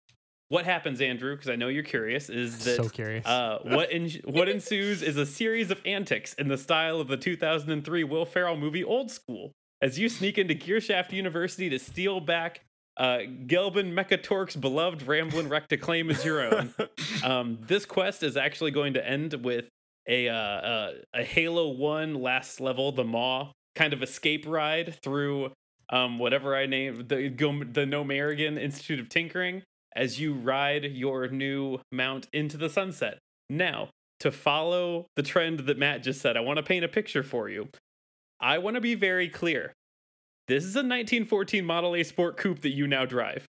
[0.48, 1.34] What happens, Andrew?
[1.34, 2.28] Because I know you're curious.
[2.28, 3.24] Is that so curious.
[3.26, 7.16] uh, what en- what ensues is a series of antics in the style of the
[7.16, 12.62] 2003 Will Ferrell movie Old School, as you sneak into Gearshaft University to steal back
[12.96, 16.74] uh, Gelbin Mekkatorque's beloved Ramblin' Wreck to claim as your own.
[17.22, 19.66] Um, this quest is actually going to end with
[20.08, 25.52] a uh, uh, a Halo One last level, the Maw kind of escape ride through
[25.90, 29.62] um, whatever I name the the Gnomeregan Institute of Tinkering
[29.96, 33.18] as you ride your new mount into the sunset.
[33.48, 33.88] Now,
[34.20, 37.48] to follow the trend that Matt just said, I want to paint a picture for
[37.48, 37.68] you.
[38.40, 39.72] I want to be very clear.
[40.46, 43.46] This is a 1914 Model A Sport Coupe that you now drive.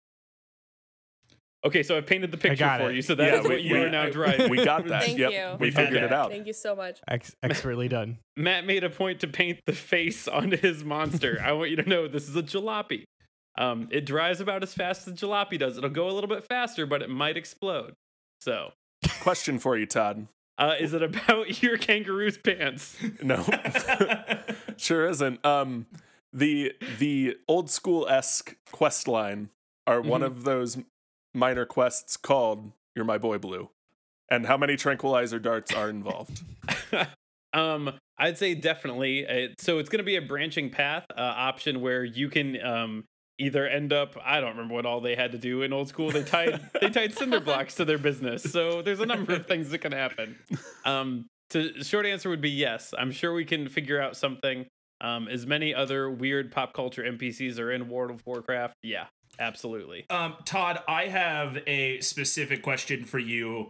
[1.64, 2.94] Okay, so I've painted the picture for it.
[2.96, 3.02] you.
[3.02, 4.48] So that is Yeah, we- what you we- are now driving.
[4.50, 5.04] We got that.
[5.04, 5.32] Thank yep.
[5.32, 5.56] you.
[5.58, 6.30] We We had figured it out.
[6.30, 7.00] Thank you so much.
[7.08, 8.18] Ex- expertly done.
[8.36, 11.40] Matt made a point to paint the face onto his monster.
[11.42, 13.04] I want you to know this is a jalopy.
[13.56, 15.76] Um, it drives about as fast as a jalopy does.
[15.76, 17.94] It'll go a little bit faster, but it might explode.
[18.40, 18.70] So,
[19.20, 20.28] Question for you, Todd.
[20.58, 22.96] uh, is it about your kangaroo's pants?
[23.20, 23.44] No,
[24.76, 25.44] sure isn't.
[25.44, 25.86] Um,
[26.32, 29.50] the the old school esque quest line
[29.86, 30.26] are one Mhm.
[30.26, 30.78] of those
[31.38, 33.70] minor quests called "You're My Boy Blue,"
[34.30, 36.42] and how many tranquilizer darts are involved?
[37.52, 39.26] um, I'd say definitely.
[39.26, 43.04] Uh, so it's going to be a branching path uh, option where you can um,
[43.38, 44.16] either end up.
[44.22, 46.10] I don't remember what all they had to do in old school.
[46.10, 48.42] They tied they tied cinder blocks to their business.
[48.42, 50.36] So there's a number of things that can happen.
[50.84, 52.92] Um, to short answer would be yes.
[52.98, 54.66] I'm sure we can figure out something.
[55.00, 58.74] Um, as many other weird pop culture NPCs are in World of Warcraft.
[58.82, 59.06] Yeah,
[59.38, 60.06] absolutely.
[60.10, 63.68] Um, Todd, I have a specific question for you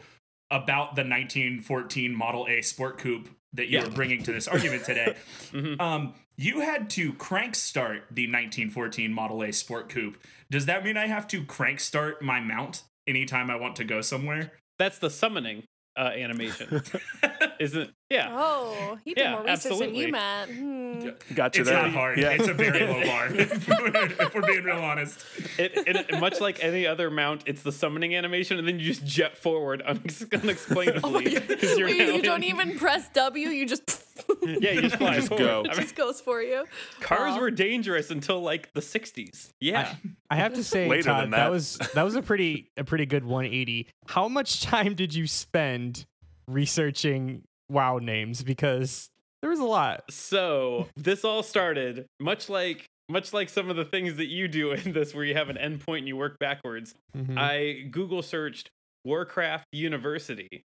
[0.51, 3.85] about the 1914 Model A Sport Coupe that you Yeah.
[3.85, 5.15] were bringing to this argument today.
[5.53, 5.81] Mhm.
[5.81, 10.17] Um, you had to crank start the 1914 Model A Sport Coupe.
[10.51, 14.01] Does that mean I have to crank start my mount anytime I want to go
[14.01, 14.53] somewhere?
[14.79, 15.65] That's the summoning
[15.97, 16.83] uh, animation,
[17.61, 17.91] isn't?
[18.11, 18.29] Yeah.
[18.33, 20.01] Oh, he did Yeah, more research than absolutely.
[20.07, 20.49] you, Matt.
[20.49, 21.09] Hmm.
[21.35, 21.83] Got you It's there.
[21.83, 22.19] not hard.
[22.19, 22.31] Yeah.
[22.31, 23.27] It's a very low bar.
[23.35, 25.21] if, we're, if we're being real honest.
[25.59, 29.05] It, it much like any other mount, it's the summoning animation, and then you just
[29.05, 31.35] jet forward unex- unexplainably.
[31.59, 33.49] 'cause you're Wait, now Oh you don't even press W.
[33.49, 34.03] You just
[34.43, 35.45] Yeah, you just fly Just forward.
[35.45, 35.59] go.
[35.69, 36.65] I it mean, just goes for you.
[37.01, 37.41] cars Wow.
[37.41, 39.51] were dangerous until like the '60s.
[39.61, 39.95] Yeah,
[40.31, 41.37] I have to say, Later Todd, than that.
[41.45, 41.51] that.
[41.51, 43.87] was that was a pretty a pretty good 180.
[44.09, 46.07] How much time did you spend
[46.49, 48.43] researching WoW names?
[48.43, 49.09] Because
[49.43, 50.05] there was a lot.
[50.11, 54.73] so this all started much like much like some of the things that you do
[54.73, 56.95] in this, where you have an endpoint and you work backwards.
[57.17, 57.39] Mhm.
[57.39, 58.69] I Google searched
[59.05, 60.63] Warcraft University.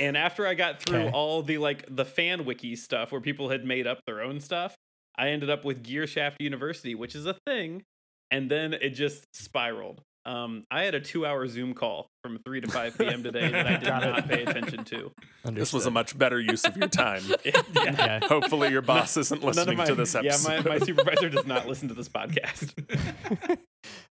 [0.00, 1.10] And after I got through Okay.
[1.10, 4.74] all the like the fan wiki stuff where people had made up their own stuff,
[5.18, 7.82] I ended up with Gearshaft University, which is a thing,
[8.30, 10.00] and then it just spiraled.
[10.24, 13.22] Um, I had a two-hour Zoom call from 3 to 5 p.m.
[13.24, 14.06] today that I did Got it.
[14.10, 15.12] not pay attention to.
[15.44, 17.22] This was a much better use of your time.
[17.44, 18.20] yeah.
[18.28, 20.52] Hopefully, your boss isn't listening my, to this episode.
[20.52, 22.72] Yeah, my, my supervisor does not listen to this podcast.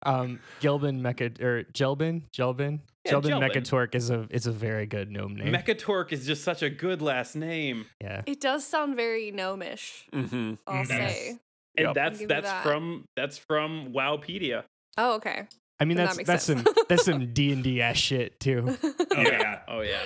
[0.04, 3.50] um, Gilbin Mecha or Jelbin Jelbin Yeah, Jelbin Jelbin.
[3.54, 5.54] Mekkatorque is a is a very good gnome name.
[5.54, 7.86] Mekkatorque is just such a good last name.
[8.02, 8.22] yeah.
[8.26, 10.08] It does sound very gnomish.
[10.14, 11.38] hmm I'll Mm, say.
[11.78, 11.96] And Yep.
[11.96, 12.64] that's that's that.
[12.64, 14.64] from that's from Wowpedia.
[14.98, 15.48] Oh, okay.
[15.82, 16.64] I mean Then that's that that's sense.
[16.64, 18.78] some that's some D and D ass shit too.
[18.84, 19.60] Oh, yeah.
[19.68, 20.00] Oh yeah.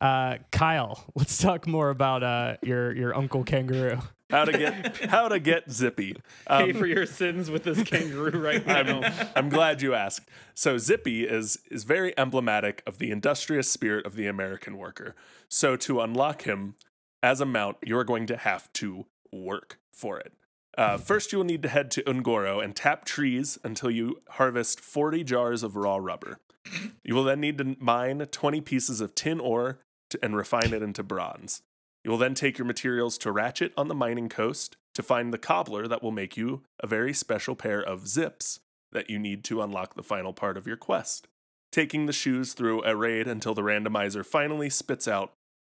[0.00, 3.98] Uh, Kyle, let's talk more about uh your your uncle kangaroo.
[4.30, 6.16] How to get how to get zippy.
[6.48, 9.00] Pay Um, for your sins with this kangaroo right now.
[9.02, 10.28] I'm, I'm glad you asked.
[10.54, 15.14] So Zippy is is very emblematic of the industrious spirit of the American worker.
[15.48, 16.74] So to unlock him
[17.22, 20.32] as a mount, you are going to have to work for it.
[20.76, 24.80] Uh, first, you will need to head to Un'Goro and tap trees until you harvest
[24.80, 26.38] 40 jars of raw rubber.
[27.04, 29.78] You will then need to mine 20 pieces of tin ore
[30.10, 31.62] to, and refine it into bronze.
[32.04, 35.38] You will then take your materials to Ratchet on the mining coast to find the
[35.38, 38.60] cobbler that will make you a very special pair of zips
[38.92, 41.26] that you need to unlock the final part of your quest.
[41.72, 45.32] Taking the shoes through a raid until the randomizer finally spits out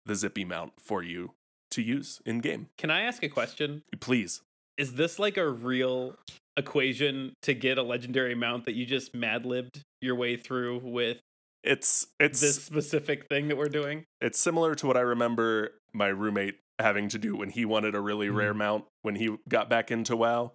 [0.05, 1.33] the zippy mount for you
[1.71, 2.69] to use in game.
[2.77, 3.83] Can I ask a question?
[3.99, 4.41] Please.
[4.79, 6.15] Is this like a real
[6.55, 11.17] equation to get a legendary mount that you just mad libbed your way through with
[11.63, 14.05] It's it's this specific thing that we're doing?
[14.21, 17.99] it's similar to what I remember my roommate having to do when he wanted a
[17.99, 18.59] really rare mm-hmm.
[18.59, 20.53] mount when he got back into WoW.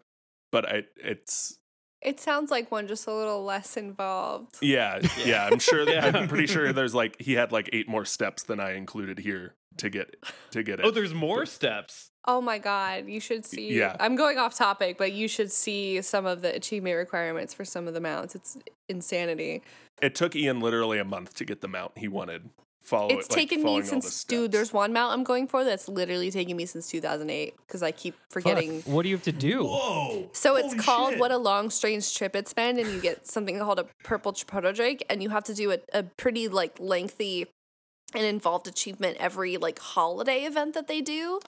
[0.50, 1.58] But I it's
[2.00, 4.56] It sounds like one just a little less involved.
[4.62, 6.18] yeah, yeah, I'm sure that Yeah.
[6.18, 9.54] I'm pretty sure there's like he had like eight more steps than I included here
[9.76, 10.16] to get
[10.52, 10.87] to get oh, it.
[10.87, 12.10] Oh, there's more steps.
[12.26, 13.74] Oh my god, you should see.
[13.74, 13.96] yeah.
[14.00, 17.87] I'm going off topic, but you should see some of the achievement requirements for some
[17.87, 18.34] of the mounts.
[18.34, 18.56] It's
[18.88, 19.62] insanity.
[20.00, 22.48] It took Ian literally a month to get the mount he wanted.
[22.80, 24.52] Follow it's it, like, taken me following the since dude.
[24.52, 28.14] There's one mount I'm going for that's literally taking me since 2008 because I keep
[28.14, 28.82] Fuck, forgetting.
[28.82, 29.64] what do you have to do?
[29.64, 30.28] Whoa.
[30.32, 31.20] So it's Holy called shit.
[31.20, 34.70] What a Long Strange Trip It's Been, and you get something called a Purple Proto
[34.74, 37.46] Drake, and you have to do a, a pretty like lengthy
[38.14, 41.40] an involved achievement every like holiday event that they do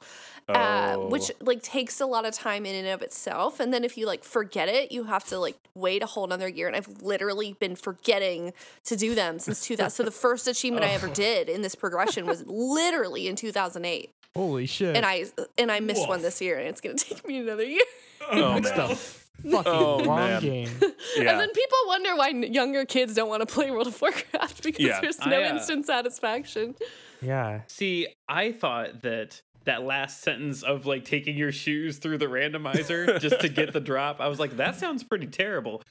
[0.48, 1.44] uh, which Oh.
[1.44, 3.58] like takes a lot of time in and of itself.
[3.58, 6.46] And then if you like forget it, you have to like wait a whole another
[6.46, 6.68] year.
[6.68, 8.52] And I've literally been forgetting
[8.84, 9.90] to do them since 2000.
[9.90, 14.66] so the first achievement I ever did in this progression was literally in 2008, Holy
[14.66, 14.94] shit.
[14.96, 15.24] and I
[15.58, 17.82] and I missed one this year, and it's gonna take me another year.
[18.30, 18.88] Oh, That's man.
[18.90, 18.94] the
[19.42, 20.42] fucking Oh, wrong man.
[20.42, 20.68] game.
[21.16, 21.30] Yeah.
[21.30, 24.84] And then people wonder why younger kids don't want to play World of Warcraft because
[24.84, 25.00] Yeah.
[25.00, 26.74] there's I, no uh, instant satisfaction.
[27.22, 27.60] Yeah.
[27.68, 33.18] See, I thought that that last sentence of like taking your shoes through the randomizer
[33.20, 35.82] just to get the drop, I was like, that sounds pretty terrible.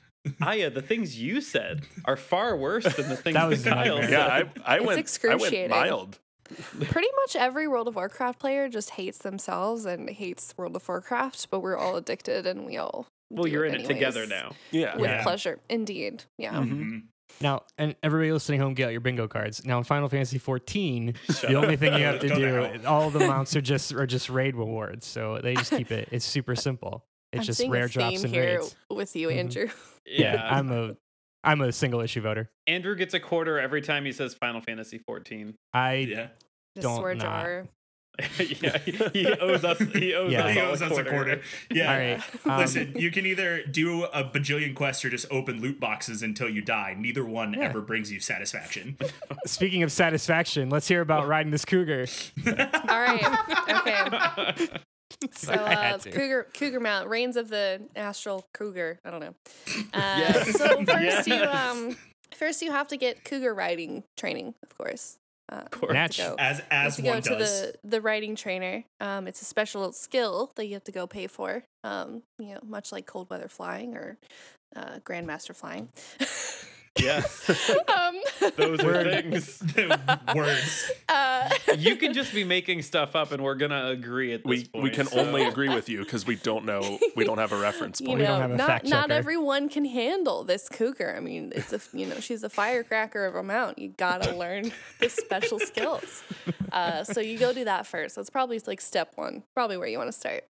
[0.42, 3.98] Aya, the things you said are far worse than the things That was that Kyle
[3.98, 4.10] nightmare.
[4.10, 4.52] said.
[4.56, 5.32] yeah, I, I It's went.
[5.32, 6.20] I went mild.
[6.82, 11.48] Pretty much every World of Warcraft player just hates themselves and hates World of Warcraft,
[11.50, 13.08] but we're all addicted and we all.
[13.30, 14.54] Well, you're in it together now.
[14.72, 14.96] Yeah.
[14.98, 15.24] With Yeah.
[15.24, 16.24] pleasure, indeed.
[16.38, 16.54] Yeah.
[16.54, 17.04] Mhm.
[17.42, 19.66] Now, and everybody listening home, get out your bingo cards.
[19.66, 23.20] Now, in Final Fantasy 14, Shut the only thing you have to do, all the
[23.20, 25.06] mounts are just are just raid rewards.
[25.06, 26.08] So they just keep it.
[26.12, 27.06] It's super simple.
[27.34, 28.76] It's I'm just rare a drops and here raids.
[28.90, 29.38] with you, Mhm.
[29.40, 29.70] Andrew.
[30.06, 30.96] Yeah, I'm a
[31.44, 32.50] I'm a single issue voter.
[32.68, 35.56] Andrew gets a quarter every time he says Final Fantasy 14.
[35.74, 36.28] I Yeah.
[36.76, 37.24] The Don't sword not.
[37.44, 37.68] jar.
[38.62, 39.78] yeah, he, he owes us.
[39.80, 40.46] He owes Yeah.
[40.46, 41.42] us, He all owes us a quarter.
[41.72, 41.92] Yeah.
[41.92, 42.22] all right.
[42.46, 46.48] Um, Listen, you can either do a bajillion quests or just open loot boxes until
[46.50, 46.96] you die.
[46.98, 47.66] Neither one Yeah.
[47.66, 48.98] ever brings you satisfaction.
[49.46, 52.06] speaking of satisfaction, let's hear about riding this cougar.
[52.48, 53.24] All right.
[53.70, 54.68] Okay.
[55.32, 55.98] So uh.
[56.00, 59.00] Cougar Cougar Mount, Reins of the Astral Cougar.
[59.06, 59.36] I don't know.
[59.94, 60.58] Uh, Yes.
[60.58, 61.28] So first Yes.
[61.28, 61.98] you um
[62.36, 65.18] first you have to get cougar riding training, of course.
[65.52, 65.94] Uh, Of course.
[65.94, 66.18] Natch.
[66.18, 66.36] go.
[66.40, 67.62] As You have as to one go to does.
[67.62, 68.84] the the writing trainer.
[69.00, 71.64] Um, it's a special skill that you have to go pay for.
[71.84, 74.18] Um, you know, much like cold weather flying or
[74.76, 75.90] uh, grandmaster flying.
[77.06, 78.16] Yes, um,
[78.58, 79.62] those are things.
[80.36, 80.92] Words.
[81.10, 84.66] uh, You can just be making stuff up, and we're gonna agree at this We
[84.66, 84.84] point.
[84.84, 87.00] we can so- only agree with you because we don't know.
[87.16, 88.20] We don't have a reference you point.
[88.20, 91.14] We don't know, have a not fact not everyone can handle this cougar.
[91.16, 93.80] I mean, it's a you know she's a firecracker of a mount.
[93.80, 96.24] You gotta learn the special skills.
[96.72, 98.16] Uh, so you go do that first.
[98.16, 100.44] That's probably like step one, probably where you want to start.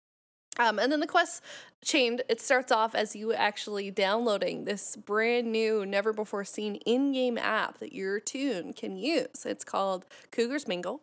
[0.59, 1.41] Um, and then the quest
[1.83, 2.21] chained.
[2.29, 7.79] It starts off as you actually downloading this brand new, never before seen in-game app
[7.79, 9.45] that your tune can use.
[9.45, 11.01] It's called Cougars Mingle.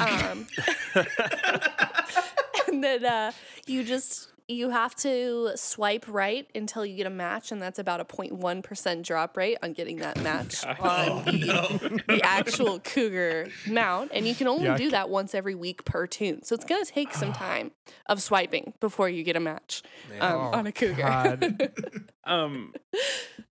[0.00, 0.46] Um,
[2.68, 3.32] and then uh,
[3.66, 8.00] you just you have to swipe right until you get a match, and that's about
[8.00, 11.78] a 0.1 percent drop rate on getting that match on Oh the, no.
[12.14, 14.76] the actual cougar mount, and you can only Yuck.
[14.76, 16.42] do that once every week per tune.
[16.42, 17.70] So it's gonna take some time
[18.06, 19.82] of swiping before you get a match
[20.20, 21.38] um, Oh, on a cougar.
[22.26, 22.72] Um,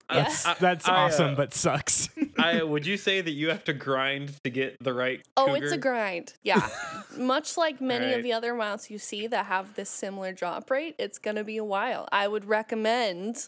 [0.09, 2.09] That's I- that's I, uh, awesome, but sucks.
[2.37, 5.21] I would you say that you have to grind to get the right?
[5.37, 6.33] Oh, it's a grind.
[6.43, 6.67] Yeah.
[7.17, 8.17] Much like many Right.
[8.17, 11.43] of the other mounts you see that have this similar drop rate, it's going to
[11.43, 12.07] be a while.
[12.11, 13.47] I would recommend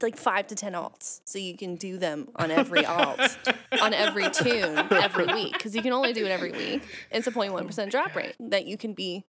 [0.00, 3.18] like five to 10 alts so you can do them on every alt,
[3.82, 6.82] on every tune every week because you can only do it every week.
[7.10, 9.24] It's a 0.1% drop rate that you can be,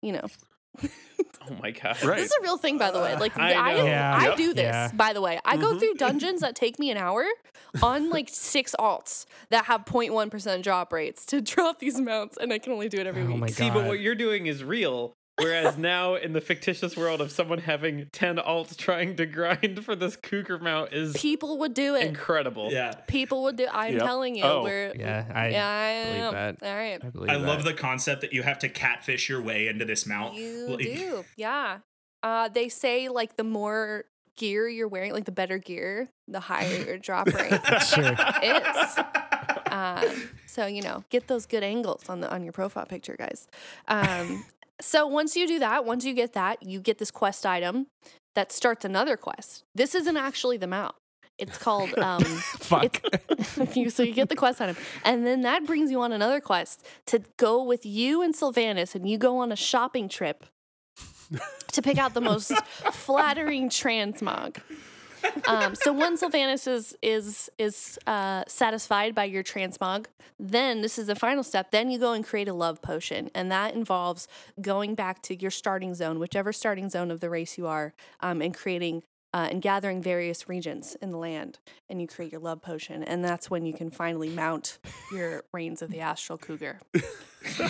[0.00, 0.26] you know.
[1.50, 2.02] Oh my god!
[2.04, 2.18] Right.
[2.18, 3.16] This is a real thing, by the way.
[3.16, 3.84] Like, I I.
[3.84, 4.16] Yeah.
[4.16, 4.90] I do this, Yeah.
[4.94, 5.40] by the way.
[5.44, 5.78] I go mm-hmm.
[5.78, 7.26] through dungeons that take me an hour
[7.82, 12.58] on like six alts that have 0.1% drop rates to drop these mounts, and I
[12.58, 13.36] can only do it every Oh week.
[13.38, 15.16] my See, but what you're doing is real.
[15.38, 19.96] Whereas now in the fictitious world of someone having 10 alts trying to grind for
[19.96, 22.06] this cougar mount is People would do it.
[22.06, 22.70] incredible.
[22.70, 22.92] Yeah.
[23.08, 23.66] People would do.
[23.72, 24.02] I'm Yep.
[24.02, 24.62] telling you, Oh.
[24.62, 26.56] we're Yeah, I yeah, I believe that.
[26.68, 29.68] All right, I believe I love the concept that you have to catfish your way
[29.68, 30.34] into this mount.
[30.34, 31.24] you Like- do.
[31.36, 31.78] Yeah.
[32.22, 34.04] Uh, they say like the more
[34.36, 37.52] gear you're wearing, like the better gear, the higher your drop rate
[37.86, 38.14] Sure.
[38.42, 38.98] is.
[39.70, 43.48] Um, so you know, get those good angles on the on your profile picture, guys.
[43.88, 44.44] Um,
[44.82, 47.86] so once you do that, once you get that, you get this quest item
[48.34, 49.64] that starts another quest.
[49.74, 50.94] This isn't actually the mount.
[51.38, 53.00] It's called um, Fuck.
[53.76, 56.86] you, so you get the quest item, and then that brings you on another quest
[57.06, 60.44] to go with you and Sylvanas, and you go on a shopping trip
[61.72, 62.52] to pick out the most
[62.92, 64.58] flattering transmog.
[65.46, 70.06] Um, so once Sylvanas is is is uh, satisfied by your transmog,
[70.38, 71.70] then this is the final step.
[71.70, 74.28] Then you go and create a love potion, and that involves
[74.60, 78.40] going back to your starting zone, whichever starting zone of the race you are, um,
[78.40, 79.02] and creating
[79.34, 81.58] uh, and gathering various reagents in the land,
[81.88, 84.78] and you create your love potion, and that's when you can finally mount
[85.12, 86.80] your reins of the astral cougar.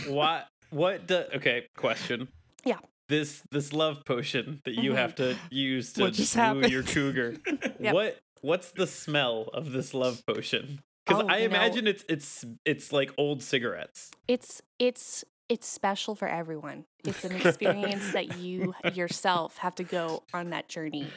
[0.06, 2.28] What what do, okay, question.
[2.62, 2.78] Yeah.
[3.12, 5.38] This this love potion that you have mm-hmm.
[5.50, 6.88] to use to just woo your happened?
[6.88, 7.36] cougar.
[7.78, 7.94] Yep.
[7.94, 10.80] What what's the smell of this love potion?
[11.04, 14.12] Because Oh, I you know- imagine it's it's it's like old cigarettes.
[14.28, 16.84] It's it's it's special for everyone.
[17.04, 21.08] It's an experience that you yourself have to go on that journey.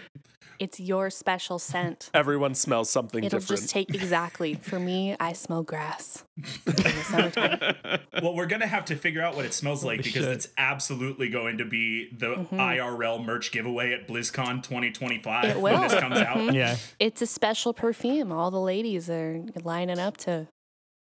[0.59, 2.09] It's your special scent.
[2.13, 3.61] Everyone smells something It'll different.
[3.61, 4.55] just take exactly.
[4.55, 6.43] For me, I smell grass in
[6.75, 7.75] the summertime.
[8.23, 10.31] Well, we're gonna have to figure out what it smells like Holy because shit.
[10.33, 12.57] it's absolutely going to be the Mhm.
[12.57, 16.37] IRL merch giveaway at BlizzCon 2025 It when this comes out.
[16.37, 16.53] Mhm.
[16.53, 16.77] Yeah.
[16.97, 18.31] It's a special perfume.
[18.31, 20.47] All the ladies are lining up to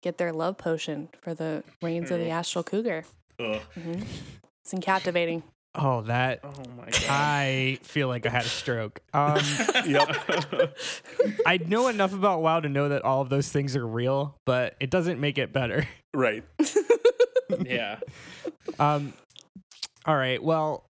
[0.02, 3.06] get their love potion for the reins of the astral cougar.
[3.40, 3.62] Ugh.
[3.76, 4.02] hmm
[4.64, 5.44] It's captivating.
[5.76, 6.42] Oh, that.
[6.44, 7.04] oh my god.
[7.10, 9.00] I feel like I had a stroke.
[9.14, 9.40] Um,
[9.88, 10.16] yep.
[11.46, 14.76] I know enough about WoW to know that all of those things are real, but
[14.80, 15.88] it doesn't make it better.
[16.14, 16.44] Right.
[17.66, 17.98] yeah.
[18.78, 19.14] Um,
[20.06, 20.42] all right.
[20.44, 20.86] Well,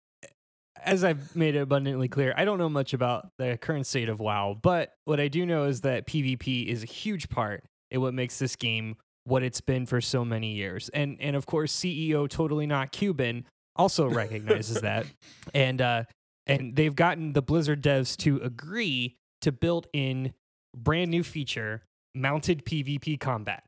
[0.82, 4.22] as I've made it abundantly clear, I don't know much about the current state of
[4.22, 8.14] WoW, but what I do know is that PvP is a huge part in what
[8.14, 8.96] makes this game
[9.30, 10.90] what it's been for so many years.
[10.90, 15.06] And and of course, CEO Totally Not Cuban also recognizes that,
[15.54, 16.04] and uh,
[16.48, 20.34] and they've gotten the Blizzard devs to agree to build in
[20.76, 21.84] brand new feature
[22.16, 23.64] mounted PvP combat.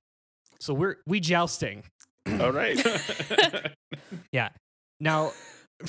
[0.60, 1.84] So we're we jousting.
[2.40, 2.84] All right.
[4.32, 4.50] Yeah.
[5.00, 5.32] Now,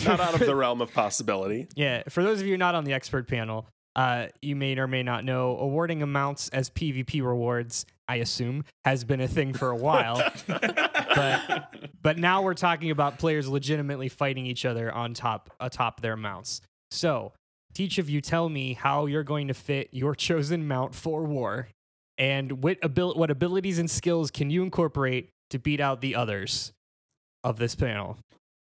[0.05, 1.69] Not out of the realm of possibility.
[1.75, 5.03] Yeah, for those of you not on the expert panel, uh, you may or may
[5.03, 9.77] not know awarding amounts as PvP rewards, I assume, has been a thing for a
[9.77, 10.23] while.
[10.47, 16.17] but but now we're talking about players legitimately fighting each other on top atop their
[16.17, 16.63] mounts.
[16.91, 17.33] So,
[17.79, 21.69] each of you tell me how you're going to fit your chosen mount for war,
[22.17, 26.73] and what abil- what abilities and skills can you incorporate to beat out the others
[27.45, 28.19] of this panel.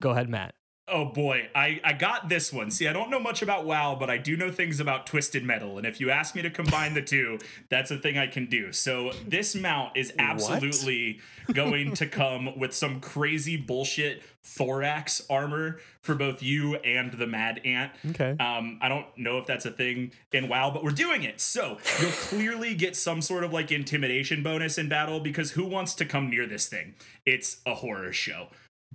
[0.02, 0.54] Go ahead, Matt.
[0.86, 2.70] Oh boy, I, I got this one.
[2.70, 5.78] See, I don't know much about WoW, but I do know things about Twisted Metal.
[5.78, 7.38] And if you ask me to combine the two,
[7.70, 8.70] that's a thing I can do.
[8.70, 11.20] So this mount is absolutely
[11.52, 17.62] going to come with some crazy bullshit thorax armor for both you and the Mad
[17.64, 17.90] Ant.
[18.10, 18.36] Okay.
[18.38, 21.40] Um, I don't know if that's a thing in WoW, but we're doing it.
[21.40, 25.94] So you'll clearly get some sort of like intimidation bonus in battle because who wants
[25.94, 26.94] to come near this thing?
[27.24, 28.48] It's a horror show.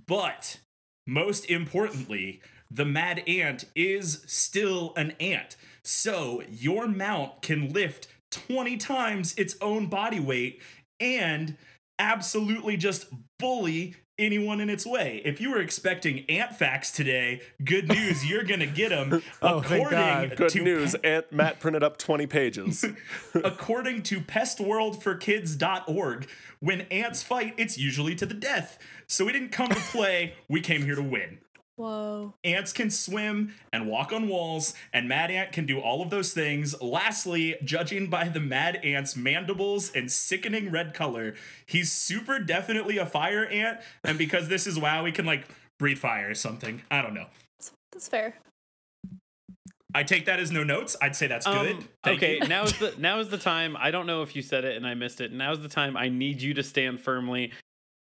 [0.06, 0.60] But
[1.10, 2.40] most importantly,
[2.70, 5.56] the Mad Ant is still an ant.
[5.82, 10.62] So your mount can lift 20 times its own body weight
[11.00, 11.56] and
[11.98, 13.06] absolutely just
[13.40, 15.20] bully anyone in its way.
[15.24, 19.22] If you were expecting ant facts today, good news, you're going to get them.
[19.42, 20.36] Oh, thank God.
[20.36, 20.94] Good to news.
[20.96, 22.84] Aunt Matt printed up 20 pages.
[23.34, 28.78] According to pestworldforkids.org, when ants fight, it's usually to the death.
[29.06, 31.38] So we didn't come to play, we came here to win.
[31.80, 32.34] Whoa.
[32.44, 36.34] Ants can swim and walk on walls, and Mad Ant can do all of those
[36.34, 36.78] things.
[36.82, 43.06] Lastly, judging by the Mad Ant's mandibles and sickening red color, he's super definitely a
[43.06, 43.80] fire ant.
[44.04, 46.82] And because this is WoW, we can like breathe fire or something.
[46.90, 47.28] I don't know.
[47.58, 48.34] That's, that's fair.
[49.94, 50.96] I take that as no notes.
[51.00, 51.76] I'd say that's good.
[51.76, 53.74] Um, Thank okay, now is the now is the time.
[53.78, 55.32] I don't know if you said it and I missed it.
[55.32, 55.96] Now is the time.
[55.96, 57.52] I need you to stand firmly.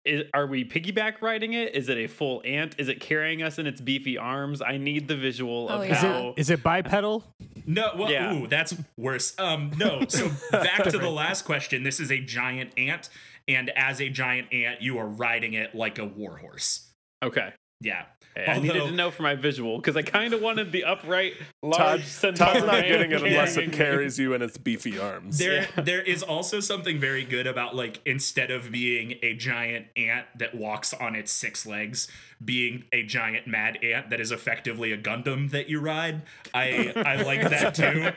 [0.06, 1.76] Is, are we piggyback riding it?
[1.76, 2.74] Is it a full ant?
[2.78, 4.62] Is it carrying us in its beefy arms?
[4.62, 5.92] I need the visual Oh, of yeah.
[5.94, 6.28] Is how.
[6.30, 7.24] it is it bipedal?
[7.66, 8.34] No, well, Yeah.
[8.34, 9.38] ooh, that's worse.
[9.38, 10.02] Um, no.
[10.10, 11.84] So back to the last question.
[11.84, 13.10] This is a giant ant,
[13.48, 16.88] and as a giant ant, you are riding it like a warhorse.
[17.22, 17.52] Okay.
[17.82, 18.06] Yeah.
[18.38, 21.34] Okay, I needed to know for my visual because I kind of wanted the upright,
[21.64, 25.38] large Todd, centaur Todd's not getting it unless it carries you in its beefy arms.
[25.38, 30.28] There, there is also something very good about like instead of being a giant ant
[30.38, 32.08] that walks on its six legs,
[32.44, 36.22] being a giant mad ant that is effectively a Gundam that you ride.
[36.54, 38.12] I I like that too,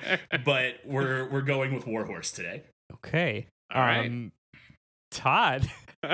[0.44, 2.62] but we're we're going with Warhorse today.
[2.94, 3.46] Okay.
[3.74, 4.06] All right.
[4.06, 4.32] Um,
[5.10, 5.70] Todd.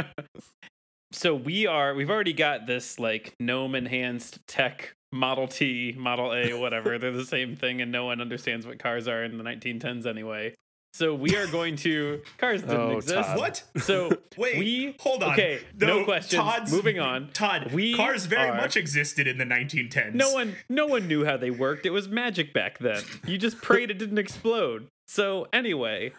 [1.12, 6.52] so we are we've already got this like gnome enhanced tech model t model a
[6.54, 10.06] whatever they're the same thing and no one understands what cars are in the 1910s
[10.06, 10.52] anyway
[10.94, 13.38] so we are going to cars didn't Oh, exist Todd.
[13.38, 13.62] What?
[13.78, 15.32] so Wait, we hold on.
[15.32, 19.44] okay no, questions Todd's- moving on Todd, We cars very are- much existed in the
[19.44, 20.14] 1910s.
[20.14, 23.62] no one no one knew how they worked it was magic back then you just
[23.62, 26.12] prayed it didn't explode so anyway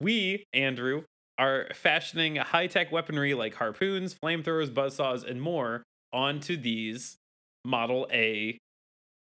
[0.00, 1.02] we andrew
[1.38, 5.82] are fashioning high-tech weaponry like harpoons flamethrowers buzzsaws and more
[6.12, 7.16] onto these
[7.64, 8.58] model a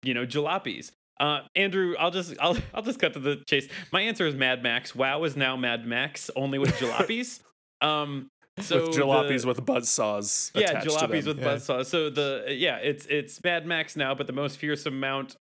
[0.02, 4.00] you know jalopies uh andrew i'll just i'll, I'll just cut to the chase my
[4.02, 7.40] answer is mad max wow is now mad max only with jalopies
[7.80, 8.28] um
[8.60, 11.36] so with jalopies the- with buzzsaws yeah, attached to jalopies them.
[11.36, 11.54] with Yeah.
[11.56, 11.86] buzzsaws.
[11.86, 15.34] So the yeah, it's it's Mad Max now, but the most fearsome mount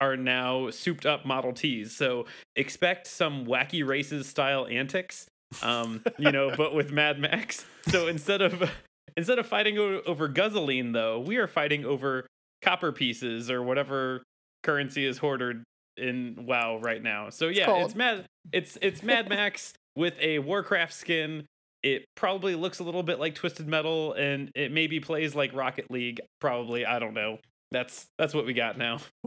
[0.00, 1.92] are now souped up Model Ts.
[1.92, 5.28] So expect some wacky races style antics
[5.62, 7.64] um, you know, but with Mad Max.
[7.88, 8.68] So instead of
[9.16, 12.26] instead of fighting over guzzling, though, we are fighting over
[12.60, 14.24] copper pieces or whatever
[14.64, 15.62] currency is hoarded
[15.96, 17.30] in WoW right now.
[17.30, 17.84] So yeah, gold.
[17.84, 21.46] it's Mad it's it's Mad Max with a Warcraft skin.
[21.84, 25.88] It probably looks a little bit like Twisted Metal, and it maybe plays like Rocket
[25.88, 26.20] League.
[26.40, 27.38] Probably, I don't know.
[27.70, 28.98] That's that's what we got now.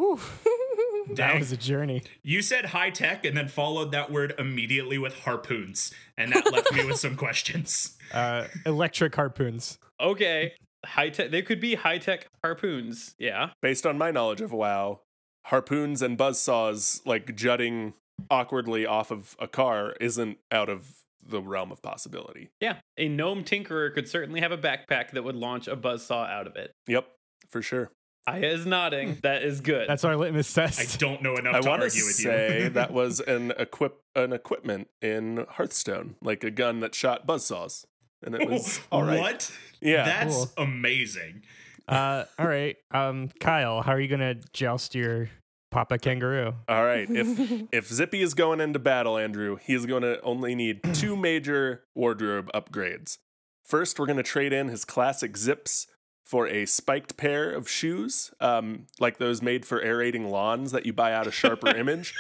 [1.10, 2.04] Whew, that was a journey.
[2.24, 6.72] You said high tech and then followed that word immediately with harpoons, and that left
[6.74, 7.98] me with some questions.
[8.14, 9.80] Uh, electric harpoons.
[10.00, 10.54] Okay,
[10.86, 11.32] high tech.
[11.32, 13.16] They could be high tech harpoons.
[13.18, 13.52] Yeah.
[13.62, 15.02] Based on my knowledge of WoW,
[15.46, 17.94] harpoons and buzzsaws like jutting
[18.30, 20.94] awkwardly off of a car isn't out of
[21.26, 22.50] the realm of possibility.
[22.60, 26.48] Yeah, a gnome tinkerer could certainly have a backpack that would launch a buzzsaw out
[26.48, 26.72] of it.
[26.88, 27.08] Yep,
[27.50, 27.92] for sure.
[28.28, 29.18] Aya is nodding.
[29.24, 29.90] That is good.
[29.90, 30.80] That's our litmus test.
[30.80, 32.70] I don't know enough I to want to argue with say you.
[32.72, 37.86] that was an equip an equipment in Hearthstone, like a gun that shot buzzsaws,
[38.24, 39.20] and it was all right.
[39.22, 39.52] What?
[39.82, 40.66] Yeah, That's Cool.
[40.66, 41.44] amazing.
[41.88, 45.30] Uh, all right, um, Kyle, how are you gonna joust your
[45.72, 46.54] Papa Kangaroo?
[46.68, 47.08] all right.
[47.10, 51.84] If if Zippy is going into battle, Andrew, he's going to only need two major
[51.96, 53.18] wardrobe upgrades.
[53.64, 55.86] First, we're going to trade in his classic zips
[56.30, 60.94] for a spiked pair of shoes, um, like those made for aerating lawns that you
[60.94, 62.14] buy out of Sharper Image.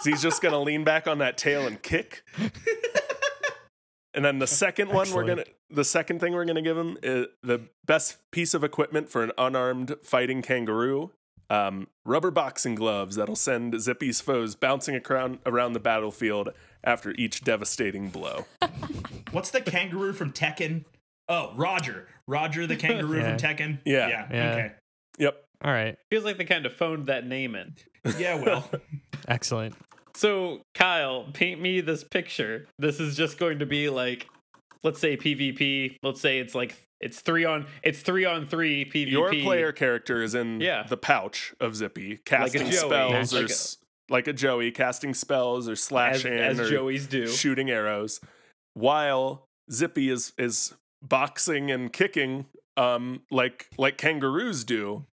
[0.00, 2.24] So he's just gonna lean back on that tail and kick.
[4.12, 7.28] and then the second one we're gonna the second thing we're gonna give him is
[7.44, 11.12] the best piece of equipment for an unarmed fighting kangaroo.
[11.48, 16.48] Um, rubber boxing gloves that'll send Zippy's foes bouncing around around the battlefield
[16.82, 18.46] after each devastating blow.
[19.30, 20.86] What's the kangaroo from Tekken?
[21.28, 22.08] Oh, Roger.
[22.26, 23.36] Roger the kangaroo Yeah.
[23.36, 23.78] from Tekken.
[23.84, 24.08] Yeah.
[24.08, 24.26] Yeah.
[24.30, 24.52] Yeah.
[24.52, 24.72] Okay.
[25.18, 25.44] Yep.
[25.64, 27.74] All right, Feels like they kind of phoned that name in.
[28.18, 28.70] Yeah, well.
[29.28, 29.74] excellent.
[30.14, 32.66] So, Kyle, paint me this picture.
[32.78, 34.28] This is just going to be like,
[34.82, 35.96] let's say PvP.
[36.02, 39.10] Let's say it's like it's three on it's three on three PvP.
[39.10, 40.82] Your player character is in Yeah.
[40.86, 42.72] the pouch of Zippy, casting Joey.
[42.72, 43.78] spells or Like a- s-
[44.10, 47.26] like a Joey, casting spells or as, slashing as or Joey's do.
[47.26, 48.20] shooting arrows,
[48.74, 50.74] while Zippy is is
[51.08, 52.46] boxing and kicking
[52.76, 55.06] um like like kangaroos do,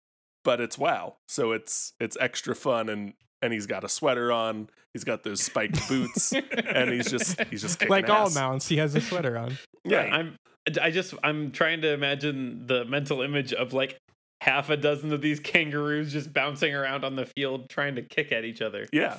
[0.45, 1.17] but it's wow.
[1.29, 5.43] So it's it's extra fun and and he's got a sweater on, he's got those
[5.43, 8.35] spiked boots, and he's just he's just kicking Like all ass.
[8.35, 9.57] mounts, he has a sweater on.
[9.85, 10.37] Yeah, I'm
[10.81, 13.99] I just I'm trying to imagine the mental image of like
[14.43, 18.31] half a dozen of these kangaroos just bouncing around on the field trying to kick
[18.33, 18.87] at each other.
[18.93, 19.17] yeah,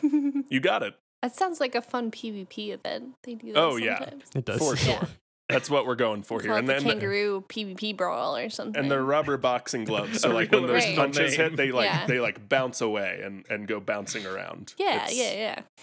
[0.49, 0.93] you got it.
[1.21, 3.13] That sounds like a fun PvP event.
[3.23, 4.09] They do that Oh, yeah.
[4.35, 4.57] It does.
[4.57, 5.07] For sure.
[5.51, 5.57] Yeah.
[5.59, 6.49] That's what we're going for here.
[6.49, 8.81] Call it And the then kangaroo PvP brawl or something.
[8.81, 10.19] and they're rubber boxing gloves.
[10.21, 11.49] So like when those original punches name.
[11.49, 12.05] hit, they like Yeah.
[12.07, 14.73] they like bounce away and and go bouncing around.
[14.77, 15.33] yeah, It's- yeah,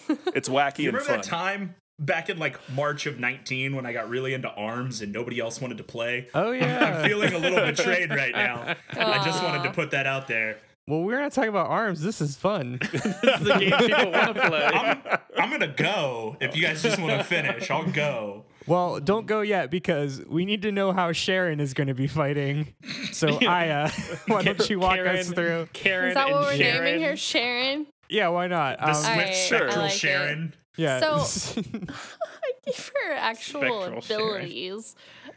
[0.09, 0.17] yeah.
[0.35, 1.17] It's wacky You and remember fun.
[1.21, 5.13] that time back in like March of 19 when I got really into arms and
[5.13, 6.29] nobody else wanted to play?
[6.35, 6.85] Oh yeah.
[7.03, 8.77] I'm feeling a little betrayed right now.
[8.93, 10.59] I just wanted to put that out there.
[10.87, 12.01] well, we're not talking about arms.
[12.01, 12.79] This is fun.
[12.93, 14.65] this is the game people want to play.
[14.65, 14.99] I'm,
[15.37, 17.71] I'm gonna go if you guys just want to finish.
[17.71, 18.45] I'll go.
[18.69, 22.07] Well, don't go yet because we need to know how Sharon is going to be
[22.07, 22.75] fighting.
[23.13, 23.91] So, Aya,
[24.27, 25.69] why don't you walk Karen, us through?
[25.73, 26.85] Karen Is that what we're Sharon.
[26.85, 27.17] naming her?
[27.17, 27.87] Sharon?
[28.09, 28.79] Yeah, why not?
[28.79, 29.97] The Um, Swift Alright, Spectral I like it.
[29.99, 30.55] Sharon.
[30.77, 31.01] yeah.
[31.01, 34.97] So- I give her actual Spectral abilities.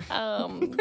[0.10, 0.76] Um,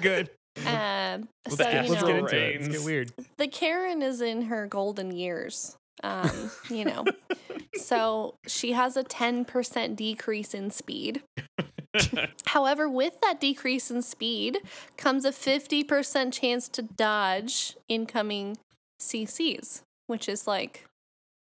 [0.00, 0.30] good.
[0.66, 2.60] um, Let's so, get- you Let's know, get into it.
[2.62, 3.12] Let's get weird.
[3.38, 5.76] the Karen is in her golden years.
[6.04, 7.04] Um, you know,
[7.76, 11.22] so she has a 10% decrease in speed.
[12.46, 14.58] However, with that decrease in speed
[14.96, 18.56] comes a 50% chance to dodge incoming
[19.00, 20.86] CCs, which is like,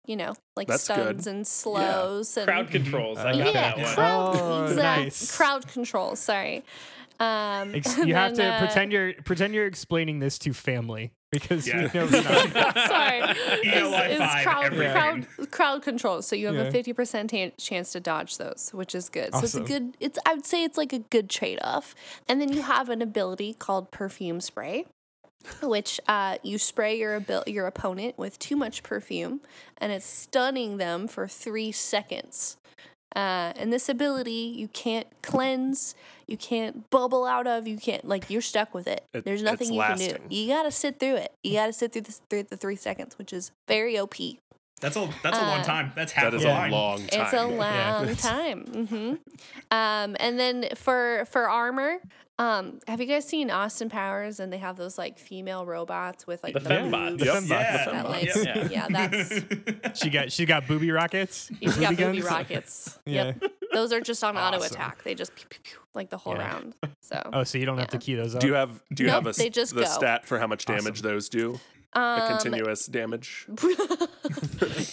[0.06, 0.94] you know, like That's good.
[0.94, 3.18] stuns and slows and Crowd controls.
[3.18, 3.94] I got yeah, that one.
[3.94, 5.36] crowd, Oh, exact- nice.
[5.36, 6.16] crowd control.
[6.16, 6.62] Sorry.
[7.18, 11.12] Um, Ex- and you have to uh, pretend you're pretend you're explaining this to family
[11.30, 11.76] because Yeah.
[11.92, 12.08] we know you're.
[12.86, 13.20] Sorry.
[13.64, 16.22] ELI Is- is crowd, crowd, crowd control.
[16.22, 16.62] So you have Yeah.
[16.62, 19.32] a fifty percent chance to dodge those, which is good.
[19.34, 19.96] So it's a good.
[20.00, 21.94] It's I would say it's like a good trade off.
[22.28, 24.86] And then you have an ability called perfume spray,
[25.62, 29.40] which uh, you spray your abil- your opponent with too much perfume,
[29.78, 32.56] and it's stunning them for three seconds.
[33.16, 35.94] Uh, and this ability you can't cleanse,
[36.26, 39.04] you can't bubble out of, you can't like you're stuck with it.
[39.14, 40.04] It- There's nothing you can do.
[40.28, 41.32] You gotta sit through it.
[41.42, 44.14] You gotta sit through, this, through the three seconds, which is very OP.
[44.80, 45.92] That's a that's a long Uh, time.
[45.96, 46.70] That's half That is a a line.
[46.70, 47.20] long time.
[47.22, 48.14] It's a long Yeah.
[48.14, 48.60] time.
[48.86, 49.14] hmm
[49.70, 51.96] Um, and then for for armor,
[52.38, 54.38] um, have you guys seen Austin Powers?
[54.38, 57.08] And they have those like female robots with like The the, fembots.
[57.10, 57.34] boobs The Yep.
[57.36, 57.48] fembots.
[57.48, 57.84] Yeah.
[57.84, 58.86] that, fembots, like, yeah.
[58.90, 59.08] yeah.
[59.88, 61.50] that's She got she got booby rockets.
[61.62, 62.24] she's got booby guns?
[62.24, 62.98] rockets.
[63.06, 63.32] Yeah.
[63.40, 65.02] Yep, those are just on auto attack.
[65.04, 66.48] They just pew, pew, pew, like the whole Yeah.
[66.52, 66.74] round.
[67.00, 68.42] So Oh, so you don't have to key those up.
[68.42, 69.88] Do you have do you Nope, have a, they just the go.
[69.88, 71.58] stat for how much damage those do?
[71.94, 73.46] The um, continuous damage.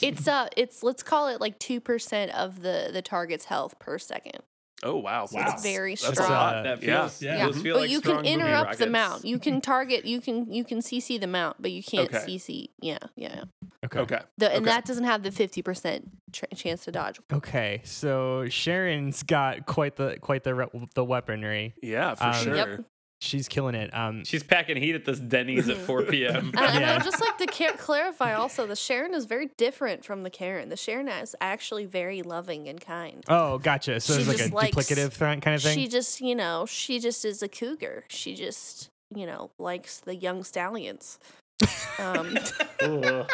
[0.02, 3.98] it's uh, it's let's call it like two percent of the the target's health per
[3.98, 4.40] second.
[4.86, 5.28] Oh wow.
[5.32, 5.46] Wow.
[5.54, 6.30] It's very That's a strong.
[6.32, 6.64] lot.
[6.64, 7.08] That Yeah.
[7.08, 7.52] feels Yeah.
[7.52, 9.24] feel but like you can interrupt the mount.
[9.24, 10.04] You can target.
[10.06, 12.26] You can you can CC the mount, but you can't Okay.
[12.26, 12.68] CC.
[12.82, 13.44] Yeah, yeah.
[13.86, 14.00] okay.
[14.00, 14.20] Okay.
[14.38, 14.66] The, and Okay.
[14.66, 17.20] that doesn't have the fifty percent tr- chance to dodge.
[17.32, 21.76] Okay, so Sharon's got quite the quite the re- the weaponry.
[21.82, 22.56] Yeah, for Um, sure.
[22.56, 22.80] Yep.
[23.24, 23.94] She's killing it.
[23.96, 26.52] Um, She's packing heat at this Denny's at 4 p.m.
[26.58, 26.96] Uh, and Yeah.
[26.96, 30.70] I'd just like to ca- clarify also, the Sharon is very different from the Karen.
[30.70, 33.24] The Sharon is actually very loving and kind.
[33.30, 34.00] oh, gotcha.
[34.02, 35.76] So it's like a likes- duplicative th- kind of thing.
[35.78, 38.04] She just, you know, she just is a cougar.
[38.10, 41.18] She just, you know, likes the young stallions.
[42.00, 42.36] Um,
[42.82, 43.30] Ugh.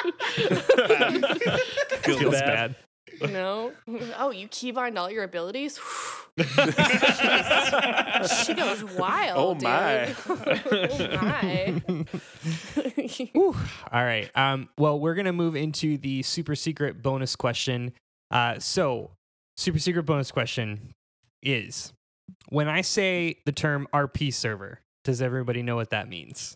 [2.04, 2.76] feels, Feels bad.
[3.22, 3.72] you know,
[4.18, 5.80] oh, you keybind all your abilities.
[6.40, 6.46] she
[8.54, 9.38] goes wild.
[9.38, 9.64] Oh, dude.
[9.64, 10.16] my.
[10.30, 11.82] oh my.
[13.34, 13.56] Whew.
[13.92, 14.30] All right.
[14.36, 17.92] Um, well, we're gonna move into the super secret bonus question.
[18.32, 19.12] Uh, so,
[19.58, 20.94] super secret bonus question
[21.44, 21.92] is:
[22.48, 26.56] when I say the term RP server, does everybody know what that means?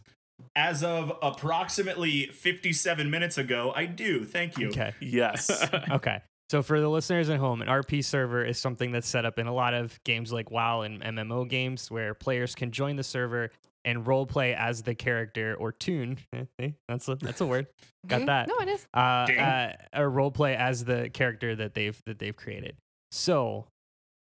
[0.55, 4.23] As of approximately 57 minutes ago, I do.
[4.23, 4.69] Thank you.
[4.69, 4.93] Okay.
[4.99, 5.67] Yes.
[5.91, 6.21] Okay.
[6.49, 9.47] So for the listeners at home, an RP server is something that's set up in
[9.47, 13.49] a lot of games like WoW and MMO games where players can join the server
[13.85, 16.17] and role play as the character or tune.
[16.87, 17.67] that's a that's a word.
[18.07, 18.47] Got that.
[18.47, 18.85] No, it is.
[18.93, 22.75] Uh, uh, a role play as the character that they've that they've created.
[23.11, 23.67] So,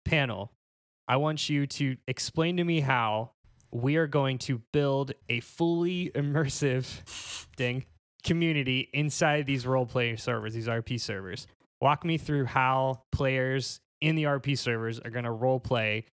[0.06, 0.52] panel,
[1.08, 3.32] I want you to explain to me how
[3.72, 7.86] we are going to build a fully immersive ding
[8.24, 11.48] community inside these role playing servers, these RP servers.
[11.84, 16.06] Walk me through how players in the RP servers are going to role play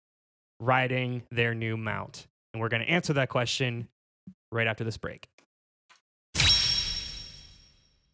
[0.58, 2.26] riding their new mount.
[2.52, 3.86] And we're going to answer that question
[4.50, 5.28] right after this break.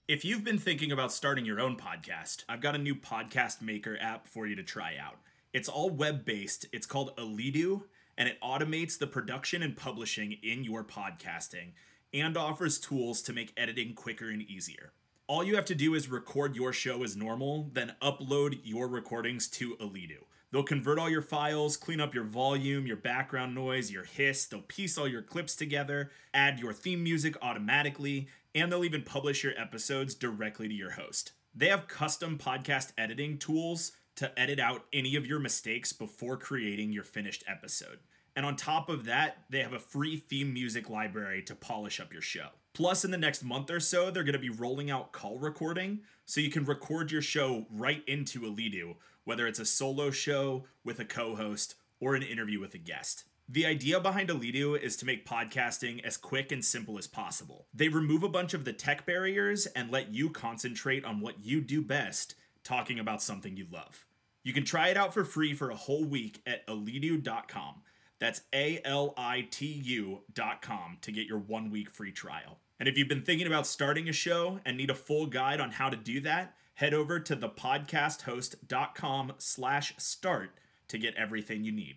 [0.07, 3.96] If you've been thinking about starting your own podcast, I've got a new podcast maker
[4.02, 5.16] app for you to try out.
[5.54, 7.84] It's all web based, it's called Alitu,
[8.18, 11.72] and it automates the production and publishing in your podcasting
[12.12, 14.92] and offers tools to make editing quicker and easier.
[15.28, 19.48] All you have to do is record your show as normal, then upload your recordings
[19.48, 20.18] to Alitu.
[20.52, 24.46] They'll convert all your files, clean up your volume, your background noise, your hiss.
[24.46, 29.42] They'll piece all your clips together, add your theme music automatically, and they'll even publish
[29.42, 31.32] your episodes directly to your host.
[31.56, 36.92] They have custom podcast editing tools to edit out any of your mistakes before creating
[36.92, 37.98] your finished episode.
[38.36, 42.12] And on top of that, they have a free theme music library to polish up
[42.12, 42.50] your show.
[42.76, 46.00] Plus, in the next month or so, they're going to be rolling out call recording
[46.26, 51.00] so you can record your show right into Alitu, whether it's a solo show with
[51.00, 53.24] a co host or an interview with a guest.
[53.48, 57.66] The idea behind Alitu is to make podcasting as quick and simple as possible.
[57.72, 61.62] They remove a bunch of the tech barriers and let you concentrate on what you
[61.62, 64.04] do best, talking about something you love.
[64.44, 67.76] You can try it out for free for a whole week at alitu.com.
[68.18, 72.58] That's A L I T U.com to get your one week free trial.
[72.78, 75.70] And if you've been thinking about starting a show and need a full guide on
[75.70, 80.50] how to do that, head over to thepodcasthost.com slash start
[80.88, 81.96] to get everything you need.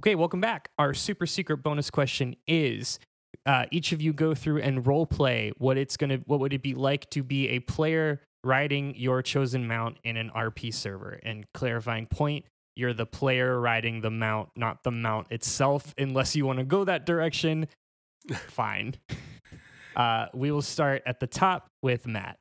[0.00, 0.70] Okay, welcome back.
[0.78, 2.98] Our super secret bonus question is
[3.46, 6.62] uh, each of you go through and role play what it's gonna what would it
[6.62, 11.18] be like to be a player riding your chosen mount in an RP server.
[11.22, 12.44] And clarifying point,
[12.76, 16.84] you're the player riding the mount, not the mount itself, unless you want to go
[16.84, 17.68] that direction.
[18.48, 18.94] Fine.
[19.94, 22.38] Uh, we will start at the top with Matt.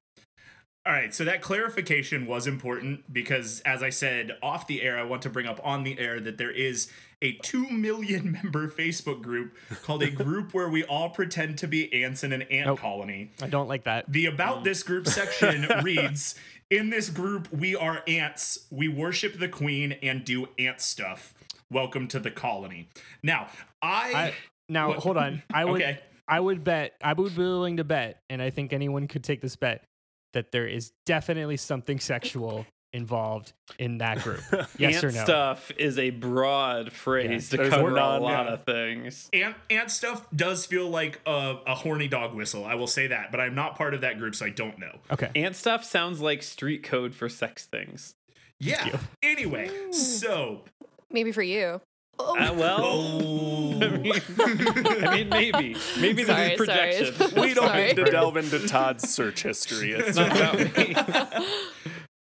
[0.85, 5.03] All right, so that clarification was important because, as I said off the air, I
[5.03, 9.21] want to bring up on the air that there is a 2 million member Facebook
[9.21, 12.79] group called a group where we all pretend to be ants in an ant Nope.
[12.79, 13.31] colony.
[13.41, 14.11] I don't like that.
[14.11, 16.35] The About This Group section reads
[16.73, 18.65] In this group, we are ants.
[18.71, 21.35] We worship the queen and do ant stuff.
[21.69, 22.89] Welcome to the colony.
[23.21, 23.49] Now,
[23.83, 24.13] I.
[24.15, 24.33] I,
[24.69, 25.43] now What- hold on.
[25.53, 25.99] I would okay.
[26.27, 29.39] I would bet, I would be willing to bet, and I think anyone could take
[29.39, 29.83] this bet,
[30.31, 34.41] that there is definitely something sexual involved in that group?
[34.77, 35.17] Yes Ant or no?
[35.19, 38.53] Ant stuff is a broad phrase to There's a cover a lot yeah.
[38.53, 39.29] of things.
[39.33, 42.65] Ant ant stuff does feel like a, a horny dog whistle.
[42.65, 44.99] I will say that, but I'm not part of that group, so I don't know.
[45.11, 45.29] Okay.
[45.35, 48.15] Ant stuff sounds like street code for sex things.
[48.59, 48.97] Yeah.
[49.21, 50.63] Anyway, so
[51.11, 51.81] Maybe for you.
[52.19, 56.57] Oh, Uh, well, oh, I mean, I mean, maybe, maybe this Sorry, is sorry.
[56.57, 57.41] projection.
[57.41, 57.87] We don't Sorry.
[57.87, 59.93] need to delve into Todd's search history.
[59.93, 61.47] It's It's not about me.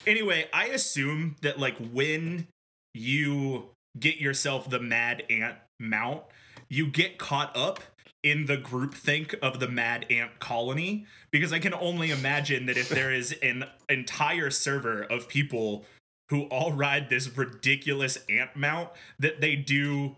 [0.07, 2.47] Anyway, I assume that like when
[2.95, 6.23] you get yourself the mad ant mount,
[6.69, 7.81] you get caught up
[8.23, 12.89] in the groupthink of the mad ant colony because I can only imagine that if
[12.91, 15.85] there is an entire server of people
[16.29, 20.17] who all ride this ridiculous ant mount that they do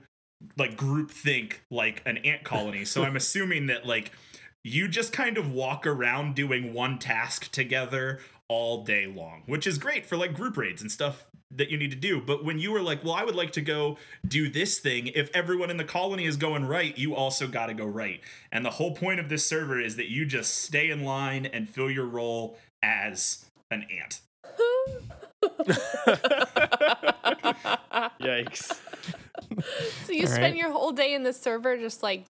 [0.59, 2.85] like group think like an ant colony.
[2.85, 4.13] So I'm assuming that like
[4.65, 8.21] you just kind of walk around doing one task together
[8.53, 11.91] all day long, which is great for like group raids and stuff that you need
[11.91, 12.21] to do.
[12.21, 13.97] But when you were like, well, I would like to go
[14.29, 17.75] do this thing, if everyone in the colony is going right, you also got to
[17.75, 18.21] go right.
[18.53, 21.67] And the whole point of this server is that you just stay in line and
[21.67, 24.21] fill your role as an ant.
[28.21, 28.79] Yikes!
[30.05, 30.57] so you All spend right.
[30.57, 32.27] your whole day in the server just like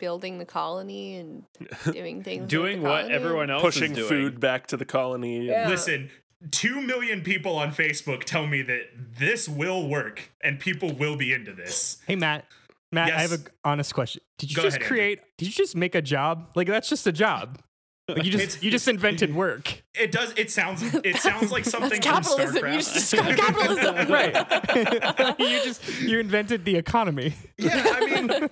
[0.00, 1.44] building the colony and
[1.92, 2.48] doing things.
[2.48, 4.08] Doing the what everyone else pushing is doing.
[4.08, 5.46] food back to the colony.
[5.46, 5.68] Yeah.
[5.68, 6.10] Listen,
[6.50, 8.82] 2 million people on Facebook tell me that
[9.18, 11.98] this will work and people will be into this.
[12.06, 12.46] Hey Matt.
[12.92, 14.20] Matt, I have an honest question.
[14.38, 14.96] Did you Go just ahead, Andrew.
[14.96, 15.20] create?
[15.38, 16.50] Did you just make a job?
[16.56, 17.60] Like that's just a job.
[18.08, 19.84] Like you just It's- you just invented work.
[19.94, 22.54] It does it sounds it sounds like something from capitalism.
[22.56, 22.74] You StarCraft.
[22.74, 23.96] just described capitalism.
[24.10, 24.34] Right.
[25.40, 27.34] you just you invented the economy.
[27.58, 28.48] Yeah, I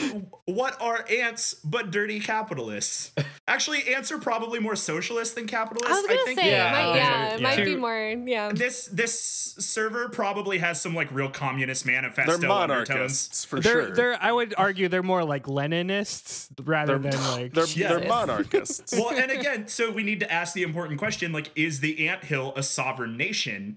[0.00, 3.12] mean, what are ants but dirty capitalists?
[3.46, 5.90] Actually, ants are probably more socialist than capitalists.
[5.90, 7.46] I was gonna think say, yeah, it might, yeah, it yeah.
[7.56, 8.50] might be more, yeah.
[8.52, 9.18] this this
[9.58, 13.44] server probably has some like real communist They're manifesto undertones.
[13.44, 13.94] for They're sure.
[13.94, 18.92] they're I would argue they're more like Leninists rather They're- than like they're, they're monarchists.
[18.92, 22.24] Well, and again, so we need to ask the important question: like, is the ant
[22.24, 23.76] hill a sovereign nation?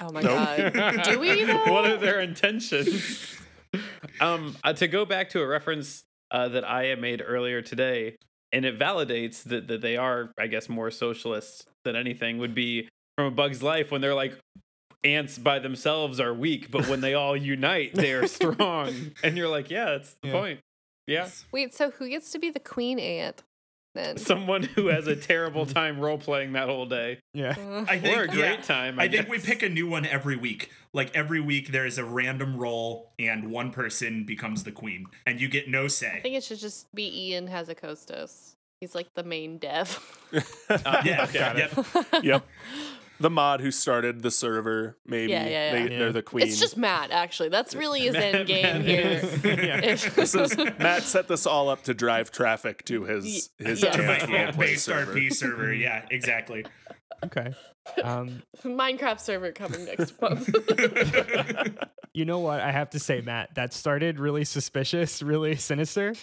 [0.00, 1.02] Oh my god.
[1.04, 1.64] Do we though?
[1.72, 3.36] what are their intentions?
[4.20, 8.16] um, uh, to go back to a reference uh, that I made earlier today,
[8.52, 12.38] and it validates that, that they are, I guess, more socialist than anything.
[12.38, 14.34] Would be from A Bug's Life when they're like,
[15.04, 18.92] ants by themselves are weak, but when they all unite, they are strong.
[19.22, 20.32] And you're like, yeah, that's the Yeah.
[20.32, 20.60] point.
[21.06, 23.42] Yeah, Wait, so who gets to be the queen ant
[23.94, 24.16] then?
[24.18, 27.56] someone who has a terrible time role playing that whole day, yeah.
[27.58, 28.98] Uh, I think or a great yeah, time.
[28.98, 30.70] I, I, think we pick a new one every week.
[30.92, 35.40] Like every week, there is a random role, and one person becomes the queen, and
[35.40, 36.14] you get no say.
[36.16, 38.54] I think it should just be Ion Hazzikostas.
[38.80, 39.98] He's like the main dev.
[40.70, 41.38] Uh, Yeah, okay.
[41.40, 41.56] yeah,
[42.12, 42.24] yep.
[42.24, 42.46] yep.
[43.20, 45.98] The mod who started the server, maybe Yeah, yeah, They, yeah.
[45.98, 46.46] they're the queen.
[46.46, 47.50] It's just Matt, actually.
[47.50, 49.00] That's really his Matt- end game Matt here.
[49.22, 49.80] is- yeah.
[50.16, 53.94] This is Matt set this all up to drive traffic to his his Yes.
[53.96, 55.14] To my ant ant server.
[55.14, 55.72] RP server.
[55.74, 56.64] Yeah, exactly.
[57.24, 57.52] Okay.
[58.02, 60.48] Um, Minecraft server coming next month.
[62.14, 63.54] you know what I have to say, Matt?
[63.54, 66.14] That started really suspicious, really sinister,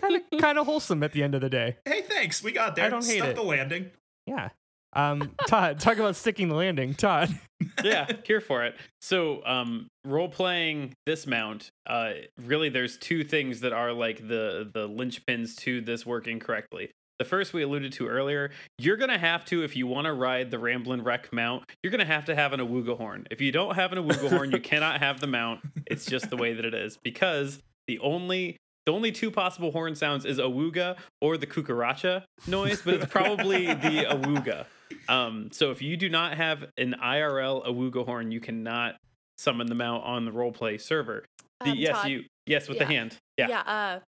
[0.00, 1.76] kind of kind of wholesome at the end of the day.
[1.86, 2.42] hey, thanks.
[2.42, 2.84] We got there.
[2.86, 3.36] I don't hate Stuck it.
[3.36, 3.90] the landing.
[4.26, 4.50] Yeah.
[4.94, 6.94] Um, Todd, talk about sticking the landing.
[6.94, 7.30] Todd.
[7.84, 8.76] yeah, here for it.
[9.00, 14.70] So, um, role playing this mount, uh, really, there's two things that are like the
[14.72, 16.90] the linchpins to this working correctly.
[17.20, 20.50] The first we alluded to earlier, you're gonna have to, if you want to ride
[20.50, 23.26] the Ramblin' Wreck mount, you're gonna have to have an Awooga horn.
[23.30, 25.60] If you don't have an Awooga horn, you cannot have the mount.
[25.86, 28.56] It's just the way that it is because the only
[28.86, 33.66] the only two possible horn sounds is Awooga or the Cucaracha noise, but it's probably
[33.66, 33.72] the
[34.10, 34.66] Awooga.
[35.08, 38.96] Um, so if you do not have an IRL Awooga horn, you cannot
[39.38, 41.24] summon them out on the roleplay server.
[41.64, 43.16] The, Um, yes, Todd, you yes with the hand.
[43.38, 43.48] Yeah.
[43.48, 43.60] Yeah.
[43.60, 44.00] uh,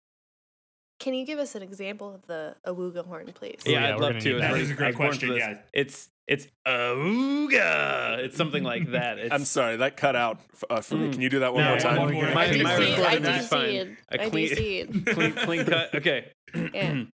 [1.01, 3.61] can you give us an example of the Awooga horn, please?
[3.67, 4.29] Yeah, yeah, I'd love gonna to.
[4.29, 4.41] need It's that.
[4.41, 5.59] That very- is a I great was born for question, yeah.
[5.73, 8.19] It's it's Awooga.
[8.19, 9.19] It's something like that.
[9.19, 11.09] It's, I'm sorry, that cut out uh, for me.
[11.09, 11.13] Mm.
[11.13, 11.97] Can you do that one No, more time?
[12.01, 12.23] one more.
[12.35, 12.99] My, I do my see it.
[12.99, 13.69] I recording do is fine.
[13.69, 13.89] see it.
[14.11, 15.07] A I do clean, see it.
[15.15, 15.95] clean, clean cut.
[15.95, 16.33] Okay.
[16.55, 17.05] Yeah.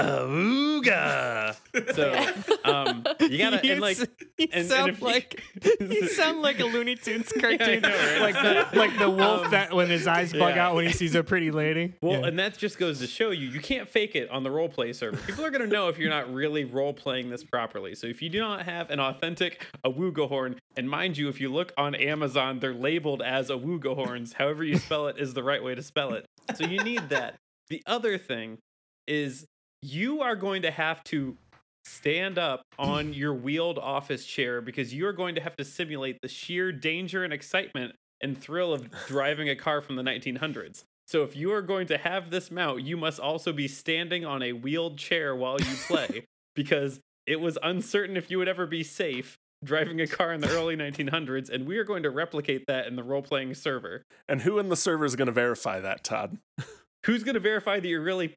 [0.00, 1.56] Awooga.
[1.94, 2.12] So
[2.70, 4.06] um, you gotta and like you
[4.38, 5.42] and- and sound if like
[5.80, 8.20] you sound like a Looney Tunes cartoon, know, right?
[8.20, 10.68] like the like the wolf Um, that when his eyes bug yeah.
[10.68, 11.94] out when he sees a pretty lady.
[12.02, 12.26] Well, Yeah.
[12.28, 14.92] and that just goes to show you you can't fake it on the role play
[14.92, 15.16] server.
[15.18, 17.94] People are going to know if you're not really role playing this properly.
[17.94, 21.48] So if you do not have an authentic Awooga horn, and mind you, if you
[21.50, 24.32] look on Amazon, they're labeled as Awooga horns.
[24.34, 26.26] However you spell it is the right way to spell it.
[26.56, 27.36] So you need that.
[27.68, 28.58] The other thing
[29.06, 29.46] is
[29.82, 31.36] you are going to have to
[31.84, 36.18] stand up on your wheeled office chair because you are going to have to simulate
[36.22, 40.84] the sheer danger and excitement and thrill of driving a car from the 1900s.
[41.06, 44.42] So if you are going to have this mount, you must also be standing on
[44.42, 48.84] a wheeled chair while you play because it was uncertain if you would ever be
[48.84, 52.86] safe driving a car in the early 1900s and we are going to replicate that
[52.86, 54.02] in the role-playing server.
[54.28, 56.38] And who in the server is going to verify that, Todd?
[57.06, 58.34] Who's going to verify that you're really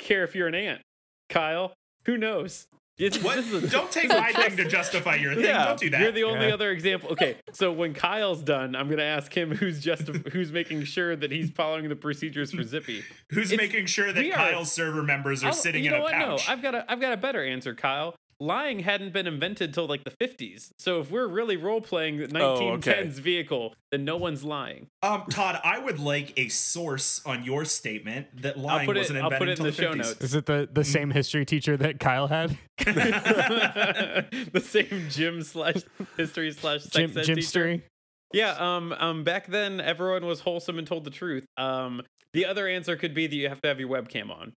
[0.00, 0.80] care if you're an ant?
[1.28, 1.72] Kyle?
[2.06, 2.66] Who knows?
[2.98, 3.36] It's, What?
[3.36, 5.44] this is a- Don't take my thing to justify your thing.
[5.44, 6.00] Yeah, Don't do that.
[6.02, 6.54] You're the only Yeah.
[6.54, 7.10] other example.
[7.12, 11.30] Okay, so when Kyle's done, I'm gonna ask him who's just who's making sure that
[11.32, 13.02] he's following the procedures for Zippy.
[13.30, 16.00] Who's It's- making sure that we are- Kyle's server members are I'll- sitting you in
[16.00, 16.12] a what?
[16.12, 16.46] pouch?
[16.46, 18.14] No, I've got a I've got a better answer, Kyle.
[18.42, 20.70] Lying hadn't been invented till like the 50s.
[20.78, 23.08] So if we're really role playing the 1910s Oh, okay.
[23.20, 24.86] vehicle, then no one's lying.
[25.02, 29.18] Um, Todd, I would like a source on your statement that lying put it- wasn't
[29.18, 30.08] I'll invented put it in until the show 50s.
[30.14, 30.20] notes.
[30.22, 32.56] Is it the, the same history teacher that Kyle had?
[32.78, 35.76] the same gym slash
[36.16, 37.46] history slash sex Jim, ed Jim teacher.
[37.46, 37.84] Story?
[38.32, 41.44] Yeah, um, um, back then everyone was wholesome and told the truth.
[41.56, 44.52] Um, the other answer could be that you have to have your webcam on.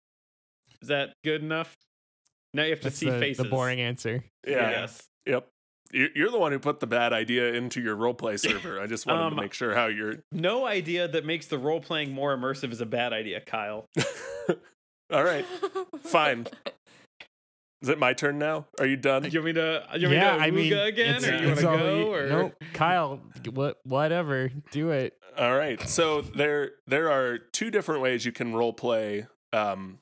[0.82, 1.74] Is that good enough?
[2.54, 3.42] Now you have to That's see the, faces.
[3.44, 4.24] the boring answer.
[4.46, 4.70] Yeah.
[4.70, 5.08] Yes.
[5.26, 5.48] Yep.
[5.92, 8.80] You- You're the one who put the bad idea into your roleplay server.
[8.80, 10.16] I just wanted Um, to make sure how you're.
[10.32, 13.86] No idea that makes the role playing more immersive is a bad idea, Kyle.
[15.12, 15.44] All right,
[16.02, 16.46] fine.
[17.82, 18.66] Is it my turn now?
[18.78, 19.24] Are you done?
[19.30, 19.84] You want me to?
[19.96, 22.14] You want yeah, me to I mean, again, it's, or you want to all go?
[22.14, 23.20] or Nope, Kyle,
[23.52, 25.14] what, whatever, do it.
[25.36, 25.80] All right.
[25.88, 29.98] So there there are two different ways you can role play um,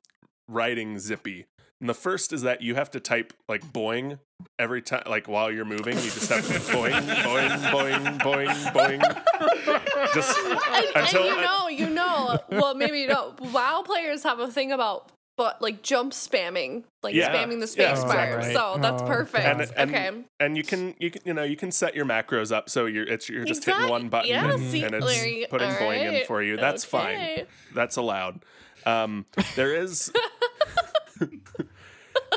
[0.47, 1.47] writing Zippy.
[1.81, 4.18] And the first is that you have to type like boing
[4.59, 5.97] every time, like while you're moving.
[5.97, 10.14] You just have to boing, boing, boing, boing, boing.
[10.14, 14.41] Just and, until and you know, you know, well, maybe you know, WoW players have
[14.41, 15.11] a thing about
[15.41, 18.14] but like jump spamming, like Yeah, spamming the yeah, space exactly.
[18.14, 18.37] bar.
[18.37, 18.53] Right.
[18.53, 19.47] So that's Oh, perfect.
[19.47, 20.24] and, and, okay.
[20.39, 23.07] and you can you can you know you can set your macros up so you're
[23.07, 26.12] it's you're just hitting one button yeah, and, see, and it's Larry, putting all boing
[26.20, 26.59] in for you.
[26.59, 27.47] That's fine.
[27.74, 28.45] That's allowed.
[28.85, 29.24] Um,
[29.57, 30.12] there is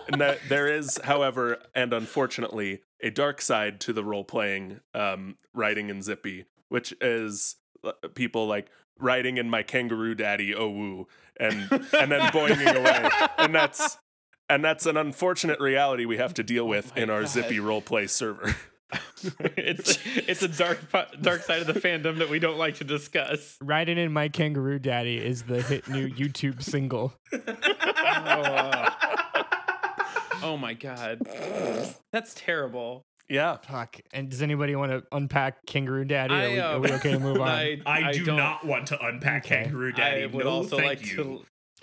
[0.16, 5.90] no, there is, however, and unfortunately, a dark side to the role playing um, writing
[5.90, 11.70] in Zippy, which is uh, people like writing in my kangaroo daddy oh woo and
[11.72, 13.98] and then boinging away, and that's
[14.50, 17.30] and that's an unfortunate reality we have to deal with my in our God.
[17.30, 18.56] Zippy role play server.
[19.58, 20.80] it's it's a dark
[21.22, 23.58] dark side of the fandom that we don't like to discuss.
[23.62, 27.14] Riding in my kangaroo daddy is the hit new YouTube single.
[27.34, 27.40] Oh,
[28.42, 28.93] uh,
[30.44, 31.22] oh my god,
[32.12, 33.04] that's terrible.
[33.30, 34.00] yeah, Fuck.
[34.14, 36.34] And does anybody want to unpack kangaroo daddy?
[36.34, 37.48] Are, I, we, are um, we okay to move on?
[37.50, 39.64] I, I do don't- not want to unpack Okay.
[39.64, 40.24] Kangaroo Daddy.
[40.24, 41.16] I would no, also thank like you.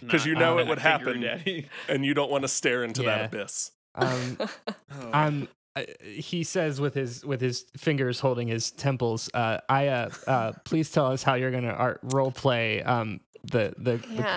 [0.01, 1.21] to 'Cause you not know it would happen.
[1.21, 1.67] Daddy.
[1.89, 3.19] and you don't want to stare into Yeah.
[3.19, 3.71] that abyss.
[3.97, 5.11] um, Oh.
[5.13, 10.11] um, uh, he says with his with his fingers holding his temples, uh, I uh,
[10.27, 14.35] uh, please tell us how you're gonna art role play um the the, the Yeah.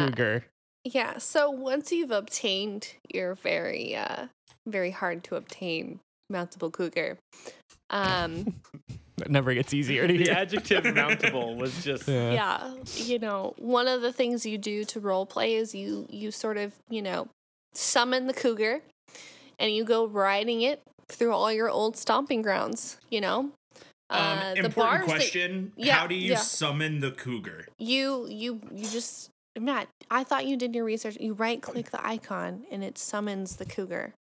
[0.85, 0.97] Cougar.
[0.97, 1.17] Yeah.
[1.17, 4.27] So once you've obtained your very, uh,
[4.67, 5.99] very hard to obtain
[6.31, 7.17] mountable cougar,
[7.89, 8.55] um,
[9.21, 10.33] It never gets easier to the hear.
[10.33, 12.31] adjective mountable was just Yeah.
[12.33, 16.31] yeah, you know, one of the things you do to role play is you you
[16.31, 17.27] sort of you know
[17.75, 18.81] summon the cougar,
[19.59, 22.97] and you go riding it through all your old stomping grounds.
[23.11, 23.51] You know, Um,
[24.39, 25.73] Uh, the important bars that- question.
[25.77, 26.37] Yeah, How do you yeah.
[26.37, 27.67] summon the cougar?
[27.77, 29.29] you you you just
[29.59, 29.87] Matt.
[30.09, 31.17] I thought you did your research.
[31.19, 34.13] You right click the icon and it summons the cougar.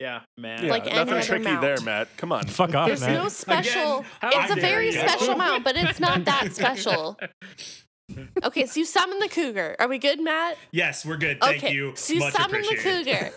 [0.00, 0.64] yeah, man.
[0.64, 1.60] Yeah, Like any nothing tricky mount.
[1.62, 2.08] there, Matt.
[2.16, 2.46] Come on.
[2.46, 3.14] Fuck off, There's man.
[3.14, 4.04] no special.
[4.20, 4.92] how it's a very you.
[4.92, 7.18] special mount, but it's not that special.
[8.44, 9.74] Okay, so you summon the cougar.
[9.80, 10.56] Are we good, Matt?
[10.70, 11.40] Yes, we're good.
[11.40, 11.92] Thank okay, you.
[11.96, 13.32] so you Much summon the cougar.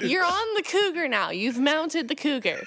[0.06, 1.30] You're on the cougar now.
[1.30, 2.62] You've mounted the cougar.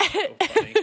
[0.00, 0.74] funny.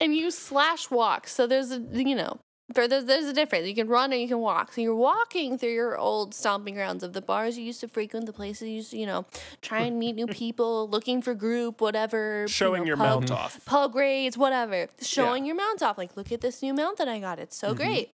[0.00, 1.26] and you slash walk.
[1.28, 2.38] So there's a you know,
[2.74, 3.66] for there's there's a difference.
[3.68, 4.72] You can run or you can walk.
[4.72, 8.26] So you're walking through your old stomping grounds of the bars you used to frequent,
[8.26, 9.24] the places you used to, you know,
[9.62, 12.42] try and meet new people, looking for group, whatever.
[12.42, 13.64] you Showing know, your pub- mount off.
[13.64, 14.88] pub grades, whatever.
[15.00, 15.96] Showing your mount off.
[15.98, 17.38] Like, look at this new mount that I got.
[17.38, 17.76] It's so Mhm.
[17.76, 18.10] great.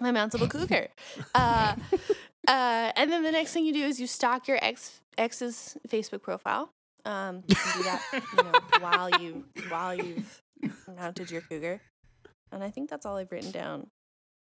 [0.00, 0.88] My mountable cougar.
[1.34, 1.74] Uh,
[2.48, 6.22] uh, and then the next thing you do is you stalk your ex ex's Facebook
[6.22, 6.70] profile.
[7.04, 8.02] Um, you can do that,
[8.36, 10.42] you know, while you while you've
[10.96, 11.80] mounted your cougar.
[12.54, 13.88] And I think that's all I've written down.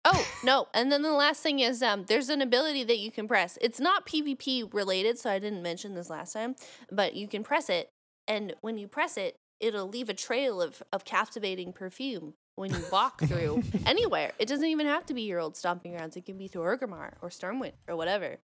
[0.05, 0.69] Oh no!
[0.75, 3.57] And then the last thing is, um, there's an ability that you can press.
[3.63, 6.57] It's not PvP related, so I didn't mention this last time.
[6.93, 7.89] But you can press it,
[8.29, 12.81] and when you press it, it'll leave a trail of of captivating perfume when you
[12.93, 14.33] walk through anywhere.
[14.39, 16.17] It doesn't even have to be your old stomping grounds.
[16.19, 18.37] It can be through Orgrimmar or Stormwind or whatever.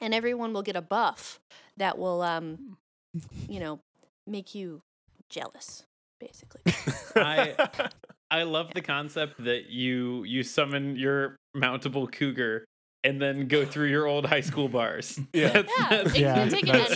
[0.00, 1.40] and everyone will get a buff
[1.76, 2.76] that will, um,
[3.48, 3.80] you know,
[4.26, 4.82] make you
[5.28, 5.84] jealous,
[6.20, 6.62] basically.
[7.16, 7.54] I
[8.30, 12.64] I love the concept that you you summon your mountable cougar
[13.04, 15.20] and then go through your old high school bars.
[15.34, 15.48] Yeah.
[15.50, 16.90] That's- Yeah, that's- you Yeah, can take it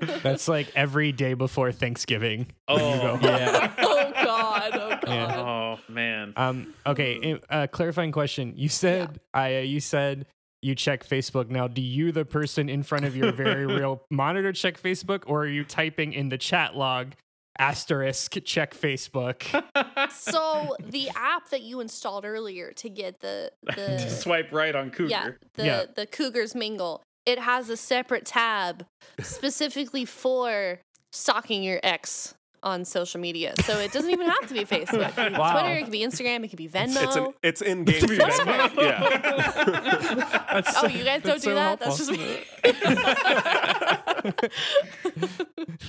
[0.00, 0.18] anywhere.
[0.22, 2.48] That's like every day before Thanksgiving.
[2.68, 3.28] Oh go.
[3.28, 3.72] yeah.
[3.78, 4.70] oh God!
[4.74, 5.00] Oh God!
[5.06, 5.40] Yeah.
[5.40, 6.32] Oh man.
[6.36, 6.74] Um.
[6.86, 7.38] Okay.
[7.48, 8.54] Uh, clarifying question.
[8.56, 9.58] You said I.
[9.58, 10.26] Uh, you said
[10.62, 11.48] you check Facebook.
[11.48, 15.44] Now, do you, the person in front of your very real monitor, check Facebook, or
[15.44, 17.12] are you typing in the chat log
[17.58, 19.42] asterisk check Facebook?
[20.10, 25.08] So the app that you installed earlier to get the the Swipe right on cougar.
[25.10, 25.84] yeah the Yeah.
[25.94, 28.84] the Cougars mingle, it has a separate tab
[29.20, 30.80] specifically for
[31.12, 33.54] stalking your ex on social media.
[33.64, 35.08] So it doesn't even have to be Facebook.
[35.08, 35.52] It can be Wow.
[35.60, 37.02] Twitter, it can be Instagram, it could be Venmo.
[37.04, 38.20] It's an it's in game feed.
[38.20, 38.76] Venmo.
[38.82, 40.44] Yeah.
[40.52, 41.78] That's oh, so- you guys don't do so that?
[41.80, 42.38] That's just me.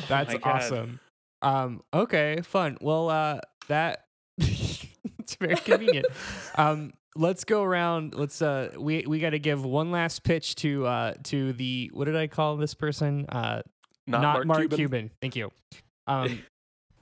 [0.08, 0.46] That's my God.
[0.46, 1.00] awesome.
[1.42, 2.78] Um, okay, fun.
[2.82, 4.06] Well, uh, that
[4.38, 6.08] it's very convenient.
[6.56, 8.16] um, let's go around.
[8.16, 12.06] Let's uh, we we got to give one last pitch to uh to the what
[12.06, 13.26] did I call this person?
[13.30, 13.62] Uh,
[14.08, 15.12] Not, Mark, Cuban.
[15.22, 15.52] Thank you.
[16.08, 16.44] Um,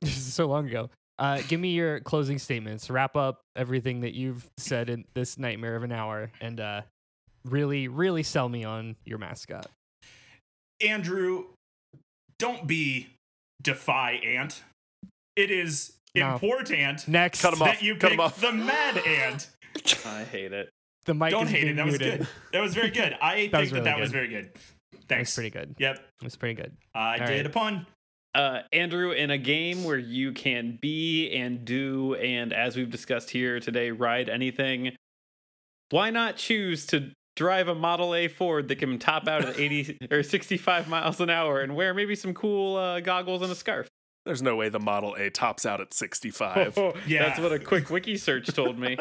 [0.01, 0.89] this is so long ago.
[1.17, 2.89] Uh, give me your closing statements.
[2.89, 6.81] Wrap up everything that you've said in this nightmare of an hour, and uh,
[7.45, 9.67] really, really sell me on your mascot.
[10.85, 11.45] Andrew,
[12.37, 13.07] don't be
[13.61, 14.63] defy ant.
[15.35, 16.33] It is No.
[16.33, 17.67] important Next, Cut 'em off.
[17.67, 18.41] that you Cut 'em pick off.
[18.41, 19.49] the mad ant.
[20.05, 20.69] I hate it.
[21.05, 21.75] the mic Don't is hate being it.
[21.77, 22.19] That was muted.
[22.19, 22.27] good.
[22.53, 23.17] That was very good.
[23.21, 24.13] I think was that really that was good.
[24.13, 24.45] very good.
[24.53, 25.33] That was Thanks.
[25.35, 25.75] pretty good.
[25.79, 25.95] Yep.
[25.97, 26.75] It was pretty good.
[26.93, 27.45] I All did right.
[27.45, 27.85] a pun.
[28.35, 33.31] Uh, Andrew, in a game where you can be and do, and as we've discussed
[33.31, 34.95] here today, ride anything,
[35.89, 39.99] why not choose to drive a Model A Ford that can top out at 80
[40.11, 43.87] or 65 miles an hour and wear maybe some cool uh, goggles and a scarf?
[44.25, 46.77] There's no way the Model A tops out at 65.
[47.07, 47.23] Yeah.
[47.23, 48.97] That's what a quick wiki search told me.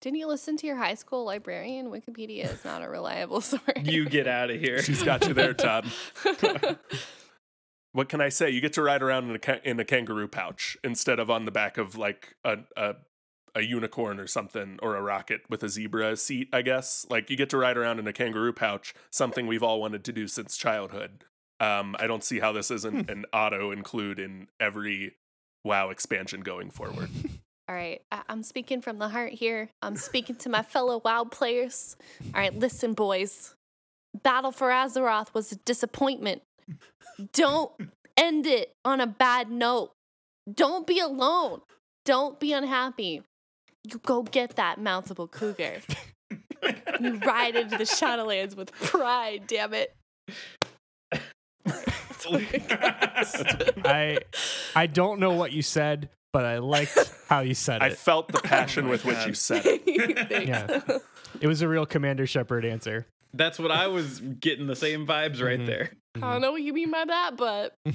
[0.00, 1.90] Didn't you listen to your high school librarian?
[1.90, 3.62] Wikipedia is not a reliable source.
[3.82, 4.80] you get out of here.
[4.82, 5.86] She's got you there, Todd.
[7.92, 8.48] What can I say?
[8.50, 11.44] You get to ride around in a ca- in a kangaroo pouch instead of on
[11.44, 12.94] the back of like a a,
[13.56, 16.48] a unicorn or something or a rocket with a zebra seat.
[16.52, 19.80] I guess like you get to ride around in a kangaroo pouch, something we've all
[19.80, 21.24] wanted to do since childhood.
[21.58, 25.16] Um, I don't see how this isn't an auto include in every
[25.64, 27.08] WoW expansion going forward.
[27.68, 29.70] All right, I- I'm speaking from the heart here.
[29.82, 31.96] I'm speaking to my fellow WoW players.
[32.32, 33.54] All right, listen, boys.
[34.22, 36.42] Battle for Azeroth was a disappointment.
[37.32, 37.72] Don't
[38.16, 39.90] end it on a bad note.
[40.52, 41.62] Don't be alone.
[42.04, 43.22] Don't be unhappy.
[43.86, 45.80] You go get that mountable cougar.
[47.00, 49.94] you ride into the Shadowlands with pride, damn it.
[53.84, 54.18] I
[54.74, 57.92] I don't know what you said, but I liked how you said I it.
[57.92, 59.82] I felt the passion with which you said it.
[60.48, 60.80] Yeah.
[61.40, 63.06] It was a real Commander Shepard answer.
[63.36, 65.66] That's what I was getting the same vibes right Mhm.
[65.66, 65.90] there.
[66.16, 67.92] I don't know what you mean by that, but all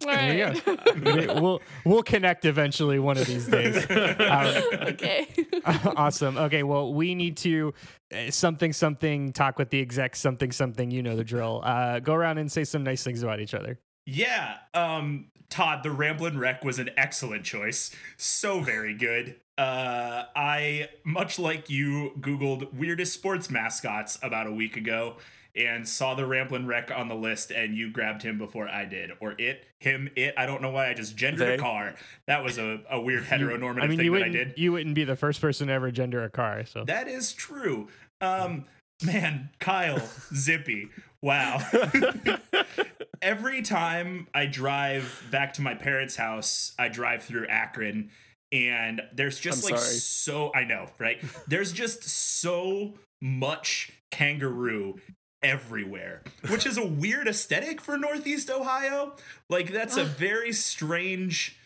[0.00, 1.40] There you right.
[1.40, 3.86] we'll we'll connect eventually one of these days.
[3.90, 5.26] Um, okay.
[5.96, 6.36] awesome.
[6.36, 7.72] Okay, well, we need to
[8.14, 10.90] uh, something something talk with the exec something something.
[10.90, 11.62] You know the drill.
[11.64, 13.78] Uh, go around and say some nice things about each other.
[14.06, 17.94] Yeah, um, Todd, the Ramblin' Wreck was an excellent choice.
[18.16, 19.36] So very good.
[19.56, 25.16] Uh, I, much like you, Googled weirdest sports mascots about a week ago
[25.56, 29.12] and saw the Ramblin' Wreck on the list, and you grabbed him before I did.
[29.20, 30.34] Or it, him, it.
[30.36, 31.54] I don't know why I just gendered They.
[31.54, 31.94] a car.
[32.26, 34.54] That was a, a weird heteronormative I mean, thing you that I did.
[34.56, 36.64] you wouldn't be the first person to ever gender a car.
[36.66, 37.86] So That is true.
[38.20, 38.64] Um,
[39.04, 40.02] man, Kyle,
[40.34, 40.88] Zippy,
[41.22, 41.60] wow.
[43.24, 48.10] Every time I drive back to my parents' house, I drive through Akron,
[48.52, 49.94] and there's just I'm like sorry.
[49.96, 51.22] so I know, right?
[51.48, 55.00] There's just so much kangaroo
[55.42, 59.16] everywhere, which is a weird aesthetic for Northeast Ohio.
[59.48, 61.56] Like that's a very strange.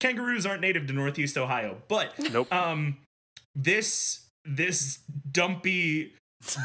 [0.00, 2.52] Kangaroos aren't native to Northeast Ohio, but Nope.
[2.52, 2.98] um
[3.54, 4.98] this this
[5.30, 6.12] dumpy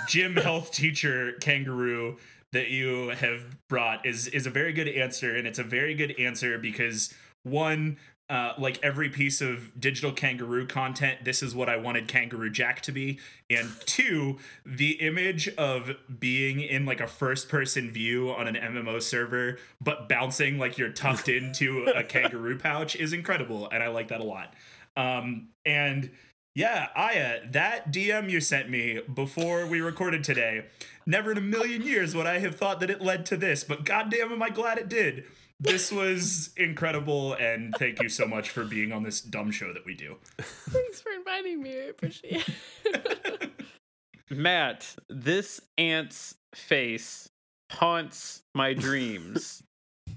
[0.08, 2.18] gym health teacher kangaroo
[2.54, 6.18] that you have brought is is a very good answer and it's a very good
[6.20, 7.98] answer because one
[8.30, 12.82] uh, like every piece of digital kangaroo content, this is what I wanted Kangaroo Jack
[12.82, 13.20] to be.
[13.50, 19.02] And two, the image of being in like a first person view on an MMO
[19.02, 23.70] server, but bouncing like you're tucked into a kangaroo pouch is incredible.
[23.72, 24.54] And I like that a lot.
[24.98, 26.12] Um, and
[26.58, 30.66] Yeah, Eiya, that DM you sent me before we recorded today,
[31.06, 33.86] never in a million years would I have thought that it led to this, but
[33.86, 35.26] goddamn am I glad it did.
[35.60, 39.86] This was incredible, and thank you so much for being on this dumb show that
[39.86, 40.16] we do.
[40.40, 41.78] Thanks for inviting me.
[41.78, 42.50] I appreciate
[42.86, 43.52] it.
[44.32, 47.30] Matt, this ant's face
[47.70, 49.62] haunts my dreams.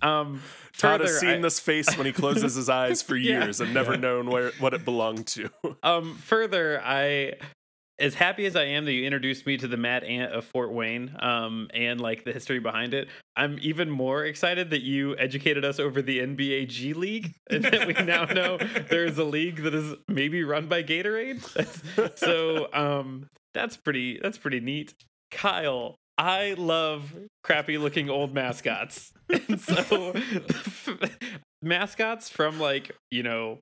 [0.03, 0.43] Um,
[0.77, 3.45] Todd further, has seen I- this face when he closes his eyes for Yeah.
[3.45, 5.51] years and never known where what it belonged to.
[5.83, 7.35] um, further, I,
[7.99, 10.73] as happy as I am that you introduced me to the Mad Ant of Fort
[10.73, 15.65] Wayne, um, and like the history behind it, I'm even more excited that you educated
[15.67, 18.57] us over the NBA G League, and that we now know
[18.89, 21.43] there is a league that is maybe run by Gatorade.
[21.53, 24.19] That's- so, um, that's pretty.
[24.23, 24.95] That's pretty neat.
[25.31, 29.13] Kyle, I love crappy looking old mascots.
[29.49, 30.13] And so
[31.63, 33.59] mascots from like, you know,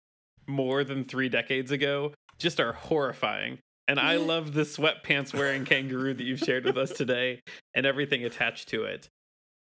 [0.47, 3.59] more than 3 decades ago just are horrifying.
[3.87, 7.41] And I love the sweatpants wearing kangaroo that you've shared with us today
[7.75, 9.09] and everything attached to it.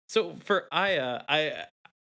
[0.08, 1.64] So for Eiya, I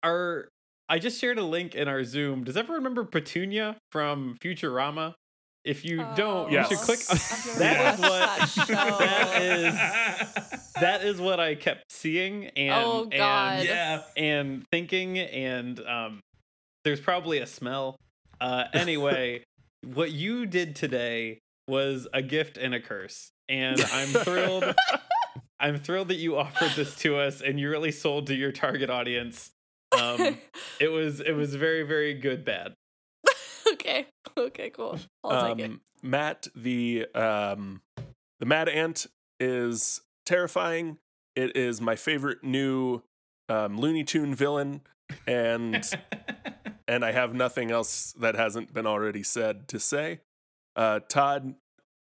[0.02, 0.48] are
[0.88, 2.44] I just shared a link in our Zoom.
[2.44, 5.14] Does everyone remember Petunia from Futurama?
[5.64, 6.98] If you don't, you should click.
[7.58, 8.68] that is what.
[8.68, 10.72] that is.
[10.80, 13.58] That is what I kept seeing and Oh, God.
[13.60, 14.02] and yeah.
[14.16, 16.20] and thinking and um
[16.84, 17.96] there's probably a smell.
[18.40, 19.44] Uh anyway,
[19.84, 23.30] what you did today was a gift and a curse.
[23.48, 24.64] And I'm thrilled
[25.60, 28.90] I'm thrilled that you offered this to us and you really sold to your target
[28.90, 29.50] audience.
[29.96, 30.38] Um
[30.80, 32.74] it was it was very very good bad.
[33.72, 34.06] Okay.
[34.36, 34.98] Okay, cool.
[35.24, 35.70] I'll take it.
[35.70, 37.82] Um, Matt, the um,
[38.40, 39.06] the Mad Ant
[39.38, 40.98] is terrifying.
[41.36, 43.02] It is my favorite new
[43.48, 44.82] um, Looney Tune villain,
[45.26, 45.84] and
[46.88, 50.20] and I have nothing else that hasn't been already said to say.
[50.74, 51.54] Uh, Todd,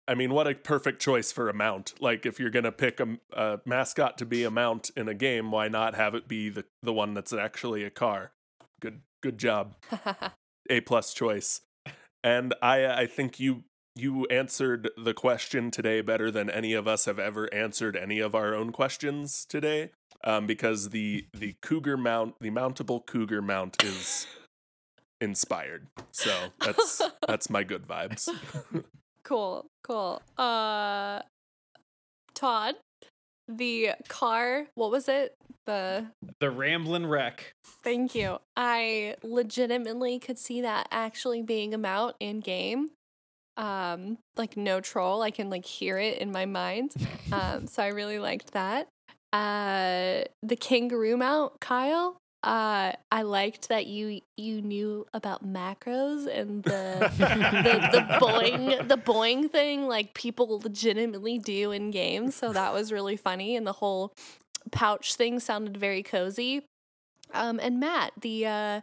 [0.08, 1.94] I mean, what a perfect choice for a mount.
[2.00, 5.50] Like, if you're gonna pick a, a mascot to be a mount in a game,
[5.50, 8.32] why not have it be the the one that's actually a car?
[8.80, 9.74] Good, good job.
[10.70, 11.60] A plus choice.
[12.22, 13.64] And I I think you
[13.96, 18.34] you answered the question today better than any of us have ever answered any of
[18.34, 19.90] our own questions today.
[20.22, 24.26] Um, because the the cougar mount, the mountable cougar mount is
[25.20, 25.86] inspired.
[26.12, 26.30] So
[26.60, 28.28] that's that's my good vibes.
[29.24, 29.66] cool.
[29.82, 30.22] Cool.
[30.38, 31.20] Uh
[32.34, 32.76] Todd,
[33.48, 35.34] the car, what was it?
[35.66, 36.06] The
[36.40, 37.54] The Ramblin' Wreck.
[37.82, 38.38] Thank you.
[38.56, 42.88] I legitimately could see that actually being a mount in game.
[43.56, 45.22] Um, like no troll.
[45.22, 46.94] I can like hear it in my mind.
[47.32, 48.88] Um, so I really liked that.
[49.32, 52.16] Uh, the kangaroo mount, Kyle.
[52.42, 58.96] Uh, I liked that you you knew about macros and the the, the boing the
[58.96, 62.34] boing thing like people legitimately do in games.
[62.34, 64.14] So that was really funny, and the whole
[64.70, 66.64] pouch thing sounded very cozy.
[67.32, 68.80] Um, and Matt, the uh,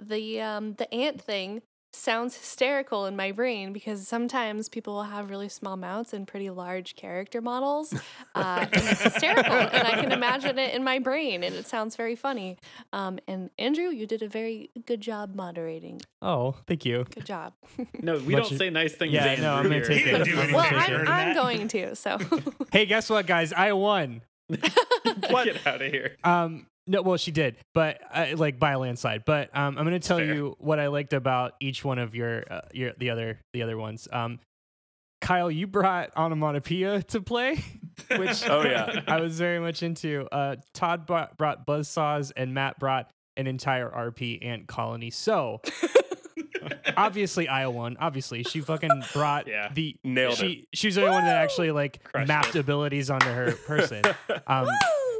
[0.00, 5.30] the um, the ant thing sounds hysterical in my brain because sometimes people will have
[5.30, 7.94] really small mouths and pretty large character models,
[8.34, 9.52] uh, and it's hysterical.
[9.54, 12.58] and I can imagine it in my brain, and it sounds very funny.
[12.92, 16.00] Um, and Andrew, you did a very good job moderating.
[16.20, 17.06] Oh, thank you.
[17.14, 17.52] Good job.
[18.02, 19.12] No, we Much- don't say nice things.
[19.12, 20.10] Yeah, Andrew, no, I'm gonna take it.
[20.10, 20.52] do I'm anything.
[20.52, 21.06] well, gonna take Sure.
[21.06, 21.28] I'm.
[21.28, 21.94] I'm going to.
[21.94, 22.18] So
[22.72, 23.52] Hey, guess what, guys?
[23.52, 24.22] I won.
[25.44, 26.16] Get out of here.
[26.24, 29.24] Um, no, well, she did, but uh, like by a landslide.
[29.24, 30.34] But um, I'm going to tell Fair.
[30.34, 33.76] you what I liked about each one of your uh, your the other the other
[33.78, 34.06] ones.
[34.12, 34.38] Um,
[35.22, 37.54] Kyle, you brought onomatopoeia to play,
[38.18, 39.00] which Oh, yeah.
[39.06, 40.28] I was very much into.
[40.30, 45.08] Uh, Todd brought, brought buzzsaws, and Matt brought an entire RP ant colony.
[45.10, 45.62] So
[46.96, 47.96] obviously, Iowa won.
[47.98, 49.70] Obviously, she fucking brought Yeah.
[49.72, 52.60] the Nailed she she was the only one that actually like Crushed mapped it.
[52.60, 54.02] abilities onto her person.
[54.46, 55.13] Um, Woo!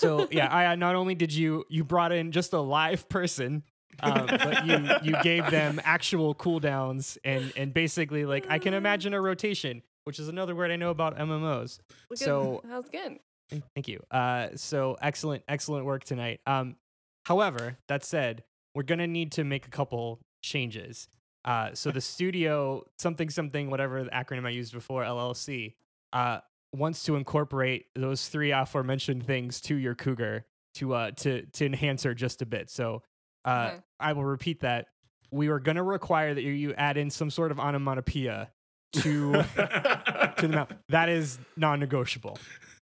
[0.00, 3.62] So yeah, I not only did you you brought in just a live person,
[4.02, 9.14] um, but you you gave them actual cooldowns and and basically like I can imagine
[9.14, 11.78] a rotation, which is another word I know about MMOs.
[12.26, 13.18] So- that was good.
[13.50, 14.00] Thank- Thank you.
[14.10, 16.40] Uh, so excellent, excellent work tonight.
[16.46, 16.76] Um,
[17.24, 18.44] however, that said,
[18.74, 21.08] we're gonna need to make a couple changes.
[21.44, 25.74] Uh, so the studio, something, something, whatever the acronym I used before, LLC,
[26.12, 26.40] uh,
[26.74, 30.44] wants to incorporate those three aforementioned things to your cougar
[30.74, 32.70] to uh to to enhance her just a bit.
[32.70, 33.02] So,
[33.44, 33.82] uh, Okay.
[33.98, 34.86] I will repeat that.
[35.32, 38.50] We are gonna require that you, you add in some sort of onomatopoeia
[38.92, 40.72] to to the mouth.
[40.88, 42.38] That is non-negotiable.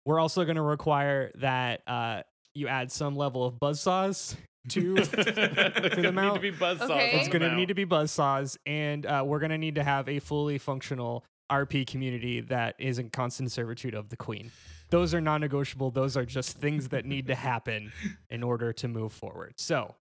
[0.05, 2.21] We're also going to require that uh,
[2.55, 4.35] you add some level of buzzsaws
[4.69, 6.35] to There's gonna mount.
[6.35, 6.89] need to be buzz saws.
[6.91, 7.11] Okay.
[7.19, 9.83] it's going to need to be buzz saws, and uh, we're going to need to
[9.83, 14.51] have a fully functional RP community that is in constant servitude of the queen.
[14.89, 15.91] Those are non-negotiable.
[15.91, 17.91] Those are just things that need to happen
[18.29, 19.53] in order to move forward.
[19.57, 19.95] So,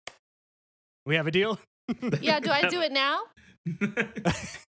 [1.07, 1.59] we have a deal.
[2.23, 3.21] Yeah, do I do it now?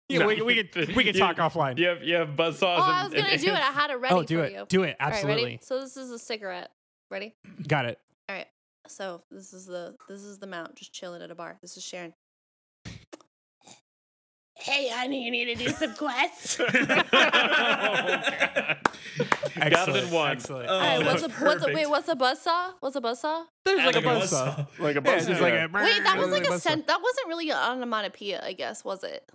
[0.09, 1.77] Yeah, No, we, we can we can you- talk offline.
[1.79, 2.79] You have you have buzz saws.
[2.79, 3.53] Oh, and- I was gonna and- do it.
[3.53, 4.51] I had it oh, ready oh, do for it.
[4.53, 4.65] you.
[4.67, 4.97] Do it.
[4.99, 5.43] All right, Absolutely.
[5.43, 5.59] ready?
[5.63, 6.69] So this is a cigarette.
[7.09, 7.33] Ready?
[7.67, 7.99] Got it.
[8.29, 8.47] All right.
[8.87, 11.57] So this is the this is the mount just chilling at a bar.
[11.61, 12.13] This is Sharon.
[14.63, 16.59] Hey, honey, you need to do some quests.
[19.55, 19.71] Oh, God.
[19.71, 20.31] Got it in one.
[20.31, 20.67] Excellent.
[20.67, 21.87] Oh, All right, what's a that's what's a wait?
[21.89, 22.73] What's a buzzsaw?
[22.79, 23.43] What's a buzzsaw?
[23.65, 24.47] There's like a a buzz saw.
[24.55, 24.67] buzzsaw.
[24.79, 26.99] Like a Yeah, buzz just like a Wait, that was like a buzz sen- That
[27.01, 29.29] wasn't really an onomatopoeia, I guess, was it?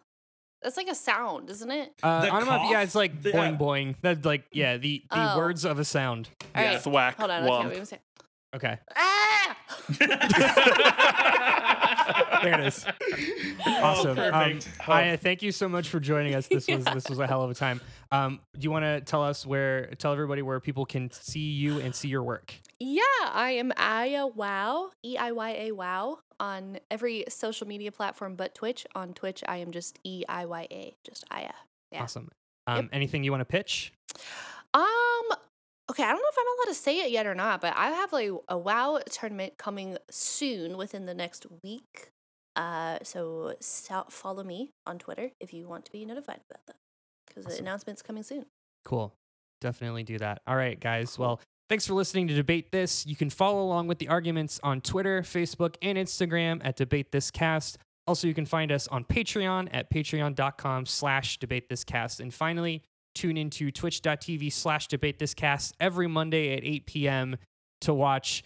[0.62, 1.94] That's like a sound, isn't it?
[2.02, 2.84] Uh, The onomatopoeia, yeah, cough?
[2.84, 3.94] it's like The- boing boing.
[4.02, 5.38] That's like yeah, the the Oh.
[5.38, 6.28] words of a sound.
[6.56, 6.80] All Yeah, right.
[6.82, 7.44] thwack, Hold on.
[7.44, 7.72] I can't womp.
[7.74, 8.00] even say.
[8.56, 9.56] Okay, Ah!
[12.42, 12.86] There it is.
[13.66, 14.18] Awesome.
[14.18, 14.78] Oh, um, perfect.
[14.80, 16.46] Eiya, thank you so much for joining us.
[16.46, 17.80] This was this was a hell of a time.
[18.10, 21.80] Um, do you want to tell us where, tell everybody where people can see you
[21.80, 22.54] and see your work?
[22.80, 28.36] Yeah, I am Eiya Wow, E I Y A Wow, on every social media platform
[28.36, 28.86] but Twitch.
[28.94, 31.52] On Twitch, I am just E I Y A, just Eiya.
[31.92, 32.02] Yeah.
[32.02, 32.30] Awesome.
[32.66, 33.92] Um, anything you want to pitch?
[34.74, 34.82] Um,
[35.90, 37.90] okay, I don't know if I'm allowed to say it yet or not, but I
[37.90, 42.10] have like a WoW tournament coming soon within the next week.
[42.58, 46.76] Uh, so so- follow me on Twitter if you want to be notified about that,
[47.26, 47.64] because the Awesome.
[47.64, 48.46] announcement's coming soon.
[48.84, 49.14] Cool.
[49.60, 50.42] Definitely do that.
[50.46, 51.18] All right, guys.
[51.18, 53.06] Well, thanks for listening to Debate This.
[53.06, 57.30] You can follow along with the arguments on Twitter, Facebook, and Instagram at Debate This
[57.30, 57.78] Cast.
[58.06, 62.20] Also, you can find us on Patreon at patreon.com slash debate this cast.
[62.20, 62.82] And finally,
[63.14, 67.36] tune into twitch.tv slash debate this cast every Monday at 8 p.m.
[67.82, 68.42] to watch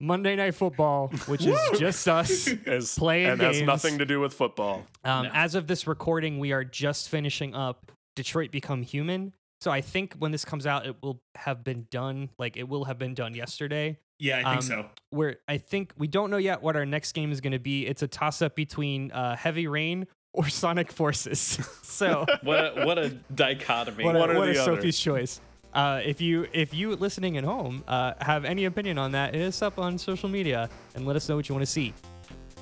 [0.00, 2.48] Monday Night Football, which is just us.
[2.66, 4.86] As, Playing and has nothing to do with football.
[5.04, 5.30] Um, No.
[5.32, 9.32] As of this recording, we are just finishing up Detroit Become Human.
[9.62, 12.28] So I think when this comes out, it will have been done.
[12.38, 13.98] Like it will have been done yesterday.
[14.18, 14.90] Yeah, I think Um, so.
[15.10, 17.86] Where I think we don't know yet what our next game is going to be.
[17.86, 21.40] It's a toss up between uh, Heavy Rain or Sonic Forces.
[21.82, 24.04] so What a, what a dichotomy.
[24.04, 24.54] what, a, or what a.
[24.56, 25.40] Sophie's choice.
[25.76, 29.46] Uh, if you if you listening at home uh, have any opinion on that, hit
[29.46, 31.92] us up on social media and let us know what you want to see.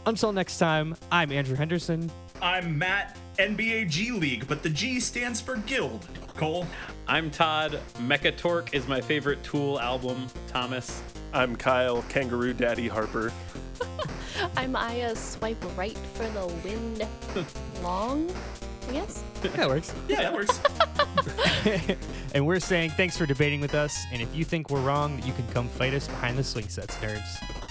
[0.04, 2.10] Until next time, I'm Andrew Henderson.
[2.42, 6.08] I'm Matt, NBA G League, but the G stands for Guild.
[6.36, 6.66] Cole.
[7.06, 7.78] I'm Todd.
[8.00, 10.26] Mekkatorque is my favorite Tool album.
[10.48, 11.00] Thomas.
[11.32, 13.32] I'm Kyle, Kangaroo Daddy Harper.
[14.56, 15.16] I'm Eiya.
[15.16, 17.06] Swipe right for the wind.
[17.82, 18.28] Long,
[18.88, 19.22] I guess.
[19.42, 19.94] That works.
[20.08, 20.60] Yeah, that works.
[22.34, 24.04] and we're saying thanks for debating with us.
[24.12, 26.96] And if you think we're wrong, you can come fight us behind the swing sets,
[26.96, 27.63] nerds.